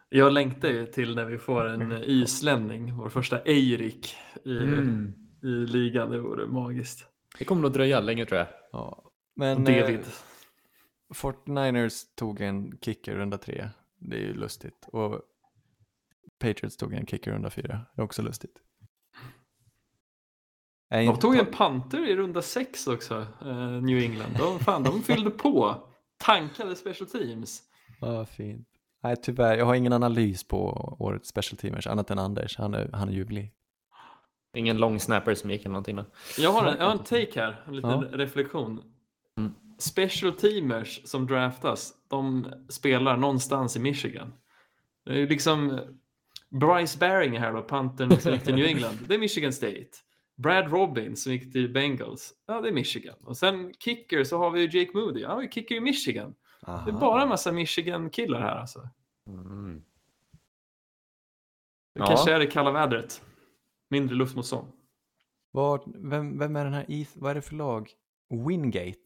[0.08, 5.12] Jag längtar ju till när vi får en islänning, vår första Eirik i, Mm.
[5.42, 6.10] i ligan.
[6.10, 7.06] Det vore magiskt.
[7.38, 8.48] Det kommer nog dröja länge tror jag.
[8.72, 9.10] Ja.
[9.36, 9.98] Men David.
[10.00, 10.04] eh,
[11.14, 13.68] 49ers tog en kicker runda tre.
[13.98, 14.88] Det är ju lustigt.
[14.92, 15.20] Och
[16.38, 17.80] Patriots tog en kicker runda fyra.
[17.96, 18.56] Det är också lustigt.
[20.90, 24.32] De inte- tog en panter i runda sex också, eh, New England.
[24.38, 25.84] De, fan, de fyllde på.
[26.18, 27.62] Tankade special teams.
[28.00, 28.68] Ja, fint.
[29.02, 29.58] Nej, tyvärr.
[29.58, 32.56] Jag har ingen analys på årets special teamers annat än Anders.
[32.56, 33.52] Han är, han är ljuvlig.
[34.56, 36.04] Ingen lång snapper som gick eller någonting då.
[36.38, 38.04] Jag har en, jag har en take här, en liten Ja.
[38.12, 38.82] reflektion.
[39.38, 39.54] Mm.
[39.78, 44.32] Special teamers som draftas, de spelar någonstans i Michigan.
[45.04, 45.80] Det är ju liksom
[46.50, 48.98] Bryce Baring här då, pantern som gick till New England.
[49.08, 49.86] Det är Michigan State.
[50.36, 52.34] Brad Robbins som gick till Bengals.
[52.46, 53.14] Ja, det är Michigan.
[53.24, 55.24] Och sen kicker så har vi ju Jake Moody.
[55.24, 56.34] Han var ju kicker i Michigan.
[56.60, 58.88] Det är bara en massa Michigan-killar här alltså.
[59.28, 59.78] Mm.
[61.94, 62.06] Det Ja.
[62.06, 63.22] kanske är det kalla vädret.
[63.90, 64.72] Mindre luftmotstånd.
[65.50, 67.90] Vad, vem, vem är den här Eth, vad är det för lag?
[68.48, 68.98] Wingate.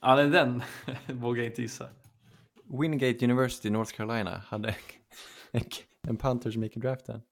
[0.00, 0.62] Ja, det är den
[1.20, 1.88] vågar jag inte gissa.
[2.80, 4.76] Wingate University, North Carolina, hade
[5.52, 5.62] en,
[6.08, 7.22] en punter som gick i draften.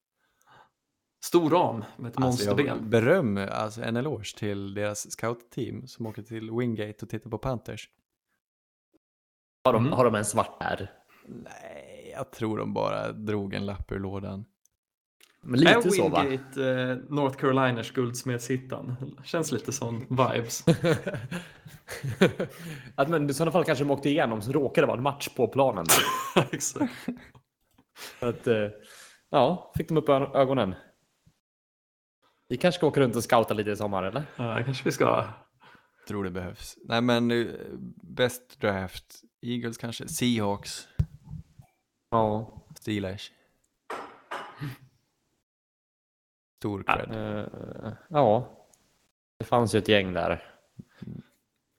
[1.25, 2.89] Stor ram med ett Alltså, monsterben.
[2.89, 7.89] beröm, alltså en eloge till deras scoutteam som åker till Wingate och tittar på Panthers.
[9.63, 9.93] Har, de, Mm.
[9.97, 10.91] har de en svart här?
[11.27, 14.45] Nej, jag tror de bara drog en lapp ur lådan.
[15.41, 16.23] Men Är lite så va?
[16.23, 18.95] Wingate eh, North Carolinas guldsmedshittan?
[19.23, 20.65] Känns lite sån vibes.
[22.95, 25.29] att, men i sådana fall kanske de åkte igenom så råkade det vara en match
[25.35, 25.85] på planen.
[26.51, 26.93] Exakt.
[28.19, 28.67] att, eh,
[29.29, 30.75] ja, fick de upp ögonen.
[32.47, 34.23] Vi kanske ska åka runt och scouta lite i sommar eller?
[34.35, 35.25] Ja, kanske vi ska.
[36.07, 36.75] Tror det behövs.
[36.83, 37.47] Nej men, eh,
[38.03, 39.21] best draft.
[39.41, 40.07] Eagles kanske.
[40.07, 40.87] Seahawks.
[42.09, 42.53] Ja.
[42.79, 43.31] Steelers.
[46.59, 47.37] Stor cred.
[47.39, 48.55] Eh, ja.
[49.39, 50.53] Det fanns ju ett gäng där.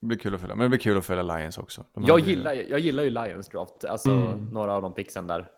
[0.00, 0.56] Det blir kul att följa.
[0.56, 1.84] Men det blir kul att följa Lions också.
[1.92, 3.84] De Jag gillar, jag gillar ju Lions draft.
[3.84, 4.44] Alltså Mm.
[4.44, 5.50] några av de pixen där.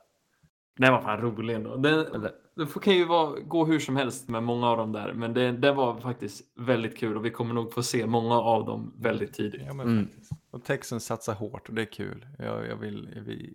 [0.77, 1.77] Den var fan rolig ändå.
[1.77, 2.23] Den,
[2.55, 5.53] det kan ju vara, gå hur som helst med många av dem där, men det,
[5.53, 9.33] det var faktiskt väldigt kul och vi kommer nog få se många av dem väldigt
[9.35, 9.63] tidigt.
[9.67, 10.09] Ja, men Mm.
[10.51, 12.27] Och Texans satsar hårt och det är kul.
[12.39, 13.55] Jag, jag vill, jag vill,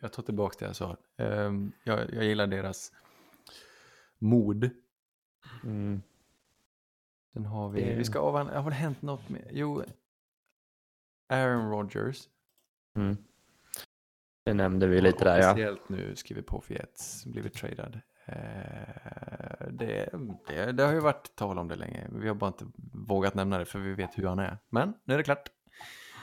[0.00, 0.96] jag tar tillbaka det jag sa.
[1.16, 2.92] Ehm, jag, jag gillar deras
[4.18, 4.70] mod.
[5.64, 6.02] Mm.
[7.32, 9.82] Sen har vi, Det- vi ska avhandla, har det hänt något med, jo,
[11.28, 12.28] Aaron Rodgers.
[12.96, 13.16] Mm.
[14.44, 15.50] Det nämnde vi lite där ja.
[15.50, 18.00] Officiellt nu skriver på för Jets, blivit tradad.
[18.24, 18.34] Eh,
[19.70, 20.10] det,
[20.48, 23.58] det, det har ju varit tal om det länge, vi har bara inte vågat nämna
[23.58, 24.58] det för vi vet hur han är.
[24.70, 25.50] Men nu är det klart.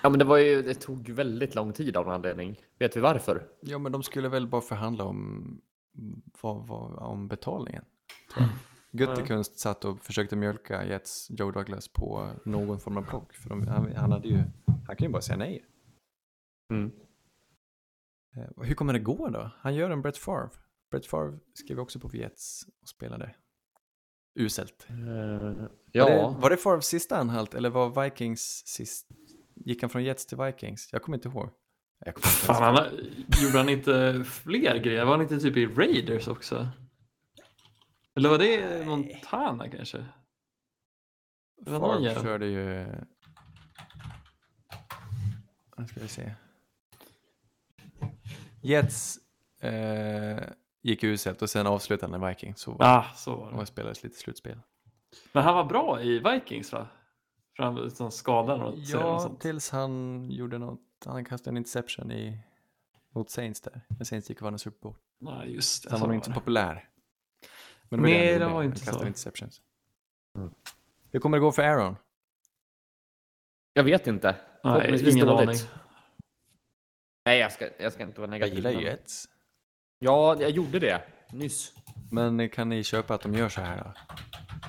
[0.03, 2.59] Ja men det var ju, det tog väldigt lång tid av någon anledning.
[2.79, 3.47] Vet vi varför?
[3.61, 5.61] Ja men de skulle väl bara förhandla om,
[6.41, 7.83] vad, vad, om betalningen.
[8.91, 13.33] Guttekunst satt och försökte mjölka Jets Joe Douglas på någon form av block.
[13.33, 14.37] För de, han, han, hade ju,
[14.87, 15.65] han kan ju bara säga nej.
[16.73, 16.91] Mm.
[18.37, 19.51] Eh, hur kommer det gå då?
[19.59, 20.49] Han gör en Brett Favre.
[20.91, 23.35] Brett Favre skrev också på Jets och spelade
[24.39, 24.85] uselt.
[24.89, 29.07] Eh, Var, det, ja, var det Favres sista anhalt eller var Vikings sist?
[29.55, 30.89] Gick han från Jets till Vikings?
[30.91, 31.49] Jag kommer inte ihåg.
[32.05, 32.87] Jag kommer inte Fan, han,
[33.43, 35.05] gjorde han inte fler grejer?
[35.05, 36.67] Var han inte typ i Raiders också?
[38.15, 40.05] Eller var det Montana kanske?
[41.65, 42.85] Favre körde ju...
[45.77, 46.35] Nu ska vi se.
[48.61, 49.19] Jets
[49.61, 50.39] eh,
[50.81, 52.59] gick uselt och sen avslutade han i Vikings.
[52.61, 53.57] Så Ja, så var det.
[53.57, 54.59] och spelades lite slutspel.
[55.31, 56.87] Men han var bra i Vikings va?
[57.55, 58.11] För han var liksom
[58.61, 59.41] och Ja, sånt.
[59.41, 60.79] tills han gjorde något.
[61.05, 62.39] Han kastade en interception i,
[63.09, 63.81] mot Saints där.
[63.87, 64.95] När Saints gick och vann en Super Bowl.
[65.19, 65.89] Nej, just det.
[65.89, 66.35] Han så var nog var inte så det.
[66.39, 66.89] populär.
[67.89, 69.07] Men Nej, han det var Han inte kastade så.
[69.07, 69.61] interceptions.
[71.11, 71.95] Hur kommer det gå för Aaron?
[73.73, 74.35] jag vet inte.
[74.63, 75.55] Nej, ingen aning.
[77.25, 78.55] Nej, jag ska, jag ska inte vara Jag negativ.
[78.55, 79.25] gillar men- Jets.
[79.99, 81.01] Ja, jag gjorde det
[81.31, 81.73] nyss.
[82.11, 83.93] Men kan ni köpa att de gör så här då?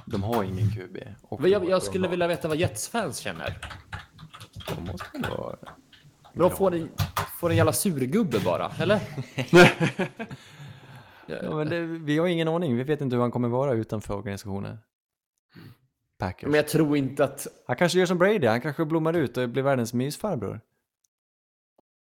[0.07, 0.97] De har ingen QB.
[1.23, 3.59] Och Men jag, jag skulle vilja veta vad Jets-fans känner.
[4.77, 5.57] De måste väl vara...
[6.35, 6.89] De får en,
[7.41, 9.01] får en jävla surgubbe bara, eller?
[11.27, 12.77] Ja, men det, vi har ingen aning.
[12.77, 14.79] Vi vet inte hur han kommer vara utanför organisationen.
[16.19, 16.47] Packers.
[16.47, 17.47] Men jag tror inte att...
[17.67, 18.47] Han kanske gör som Brady.
[18.47, 20.61] Han kanske blommar ut och blir världens mysfarbror.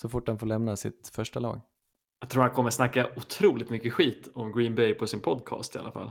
[0.02, 1.60] Så fort han får lämna sitt första lag.
[2.20, 5.78] Jag tror han kommer snacka otroligt mycket skit om Green Bay på sin podcast i
[5.78, 6.10] alla fall.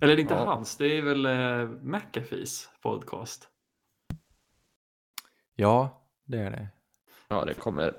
[0.00, 0.44] Eller det är inte Ja.
[0.44, 3.48] hans, det är väl eh, McAfees podcast.
[5.54, 6.68] Ja, det är det.
[7.28, 7.94] Ja, det kommer...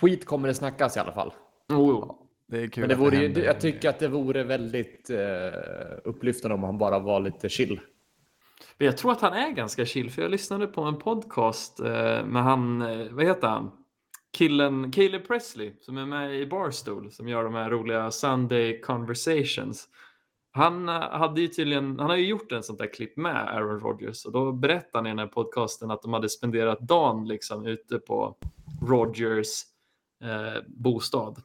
[0.00, 1.32] Skit kommer det snackas i alla fall.
[1.68, 2.14] Oh,
[2.46, 3.42] Det är kul Men det vore ju, händer.
[3.42, 5.18] jag tycker att det vore väldigt eh,
[6.04, 7.80] upplyftande om han bara var lite chill.
[8.78, 12.24] Men jag tror att han är ganska chill, för jag lyssnade på en podcast eh,
[12.24, 13.70] med han, eh, vad heter han?
[14.32, 19.88] Killen, Caleb Presley, som är med i Barstool, som gör de här roliga Sunday Conversations.
[20.52, 23.80] Han eh, hade ju tydligen, han har ju gjort en sånt där klipp med Aaron
[23.80, 27.66] Rodgers och då berättade han i den här podcasten att de hade spenderat dagen liksom
[27.66, 28.36] ute på
[28.86, 29.48] Rodgers
[30.22, 31.42] eh, bostad.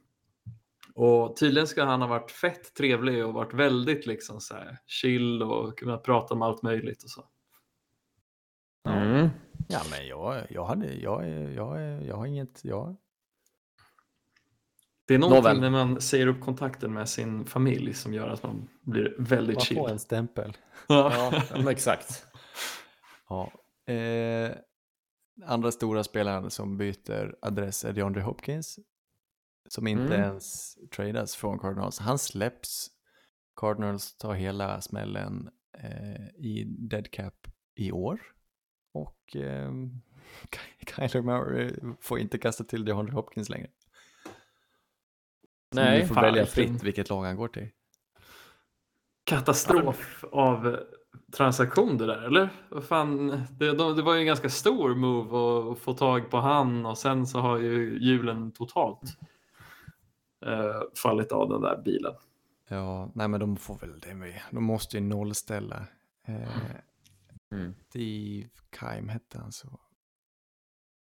[0.96, 5.44] Och tydligen ska han ha varit fett trevlig och varit väldigt liksom så här chill
[5.44, 7.26] och kunnat prata om allt möjligt och så.
[8.90, 9.30] Mm.
[9.68, 12.66] Ja, men jag, jag, hade, jag, jag, jag har inget...
[12.66, 12.96] Jag,
[15.06, 15.62] Det är någonting Nåväl.
[15.62, 19.64] när man säger upp kontakten med sin familj som gör att man blir väldigt man
[19.66, 19.78] chill.
[19.78, 20.58] får en stämpel.
[20.88, 21.32] Ja.
[21.34, 22.26] Ja, men exakt.
[23.30, 23.52] Ja.
[23.94, 24.52] Eh,
[25.46, 28.80] andra stora spelaren som byter adress är DeAndre Hopkins.
[29.70, 30.22] Som inte Mm.
[30.30, 32.00] ens tradas från Cardinals.
[32.00, 32.88] Han släpps.
[33.56, 38.20] Cardinals tar hela smällen eh, i dead cap i år.
[38.98, 39.72] Och eh,
[41.10, 41.72] Kyler Murray
[42.02, 43.68] får inte kasta till DeAndre Hopkins längre.
[45.74, 47.70] Så Nej, ni får fan, välja fritt vilket lag han går till.
[49.24, 50.80] Katastrof av
[51.32, 52.50] transaktion det där, eller?
[52.70, 56.30] Vad fan, det, de, det var ju en ganska stor move att, att få tag
[56.30, 59.18] på han och sen så har ju hjulen totalt
[60.46, 62.14] eh, fallit av den där bilen.
[62.68, 64.42] Ja, nej men de får väl det med.
[64.52, 65.88] De måste ju nollställa.
[66.26, 66.48] Eh,
[67.52, 67.76] Mm.
[67.90, 69.80] Steve Keim hette han så.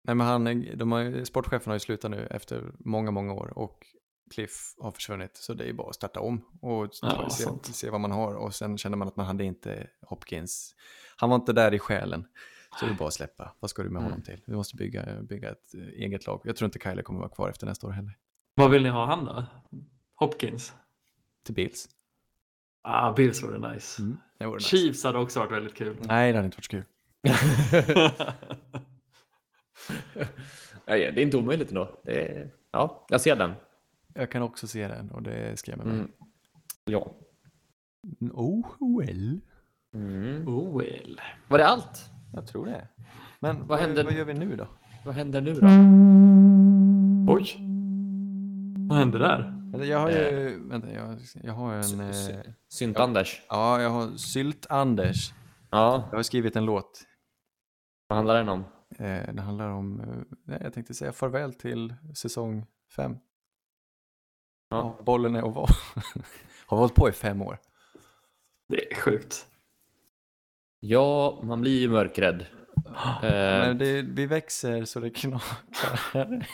[0.05, 0.45] Nej men han,
[0.79, 3.87] de har, sportchefen har ju slutat nu efter många, många år och
[4.31, 5.37] Cliff har försvunnit.
[5.37, 8.35] Så det är bara att starta om och Ja, se, se vad man har.
[8.35, 10.75] Och sen känner man att man hade inte Hopkins.
[11.17, 12.27] Han var inte där i själen.
[12.81, 13.55] Så det är bara att släppa.
[13.61, 14.43] Vad ska du med honom till?
[14.47, 16.41] Vi måste bygga, bygga ett eh, eget lag.
[16.45, 18.19] Jag tror inte Kyler kommer vara kvar efter nästa år heller.
[18.55, 19.45] Vad vill ni ha han då?
[20.15, 20.75] Hopkins?
[21.45, 21.89] Till Bills.
[22.89, 24.03] Ah, Bills vore nice.
[24.03, 24.17] Mm.
[24.39, 24.69] Det vore nice.
[24.69, 25.97] Chiefs hade också varit väldigt kul.
[26.01, 26.85] Nej, det hade inte varit så kul.
[30.87, 32.01] Nej, det är inte omöjligt ändå.
[32.05, 33.53] Det är, ja, jag ser den.
[34.15, 35.95] Jag kan också se den och det skrämmer mig.
[35.95, 36.11] Mm.
[36.85, 37.15] Ja.
[38.33, 39.41] Oh well.
[39.95, 40.49] Mm.
[40.49, 41.21] oh well.
[41.49, 42.11] Var det allt?
[42.35, 42.89] Jag tror det.
[43.41, 44.67] Men vad, händer- vad gör vi nu då?
[45.05, 45.67] Vad händer nu då?
[47.35, 47.57] Oj,
[48.89, 49.56] vad hände där?
[49.77, 53.43] Eller jag har ju, vänta, jag, jag har en, eh, Synt-Anders.
[53.49, 55.33] ja, jag har Sylt-Anders.
[55.71, 57.03] Ja, Jag har skrivit en låt.
[58.09, 58.65] vad handlar den om?
[58.99, 62.67] Eh, det handlar om, eh, nej, jag tänkte säga farväl till säsong
[62.97, 63.17] fem.
[64.71, 64.77] Ja.
[64.99, 65.69] Ja, bollen är oval.
[66.67, 67.59] har hållit på i fem år.
[68.69, 69.47] Det är sjukt.
[70.81, 72.47] Ja, man blir ju mörkrädd.
[73.23, 75.51] Eh, Men det, vi växer så det knakar.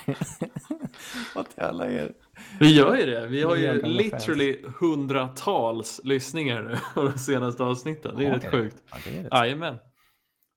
[1.37, 2.13] och till alla er.
[2.61, 3.27] Vi gör ju det.
[3.27, 8.17] Vi har ju literally hundratals lyssningar nu på de senaste avsnitten.
[8.17, 8.77] Det är Ja, rätt det- sjukt.
[8.91, 9.29] Ja, det är det.
[9.37, 9.79] Jajamän.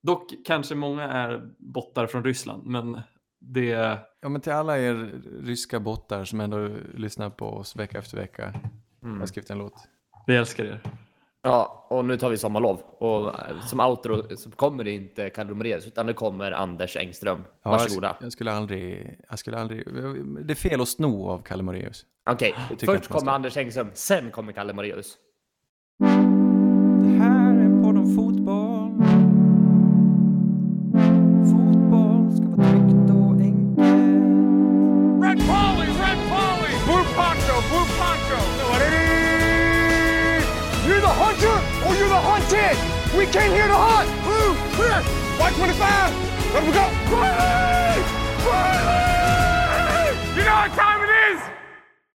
[0.03, 1.41] Dock kanske många är
[1.73, 3.01] bottar från Ryssland, men
[3.39, 3.99] det...
[4.21, 5.11] Ja, men till alla er
[5.43, 8.43] ryska bottar som ändå lyssnar på oss vecka efter vecka.
[8.47, 9.13] mm.
[9.13, 9.73] Jag har skrivit en låt.
[10.27, 10.81] Vi älskar er.
[11.45, 12.81] Ja, och nu tar vi sommarlov.
[12.97, 17.43] Och eh, som outro så kommer det inte Kalle Moraeus, utan det kommer Anders Engström.
[17.63, 18.15] Ja, Varsågoda.
[18.19, 19.85] Jag, jag skulle aldrig, jag skulle aldrig,
[20.45, 22.05] det är fel att sno av Kalle Moraeus.
[22.29, 23.31] Okej, jag först kommer.
[23.31, 25.17] Anders Engström, sen kommer Kalle Moraeus.
[43.35, 44.07] Came here to hunt!
[44.23, 45.03] Blue, clear!
[45.35, 46.55] White 25!
[46.55, 46.87] Let we go!
[47.11, 47.99] Riley!
[48.47, 50.15] Riley!
[50.37, 50.94] You know what time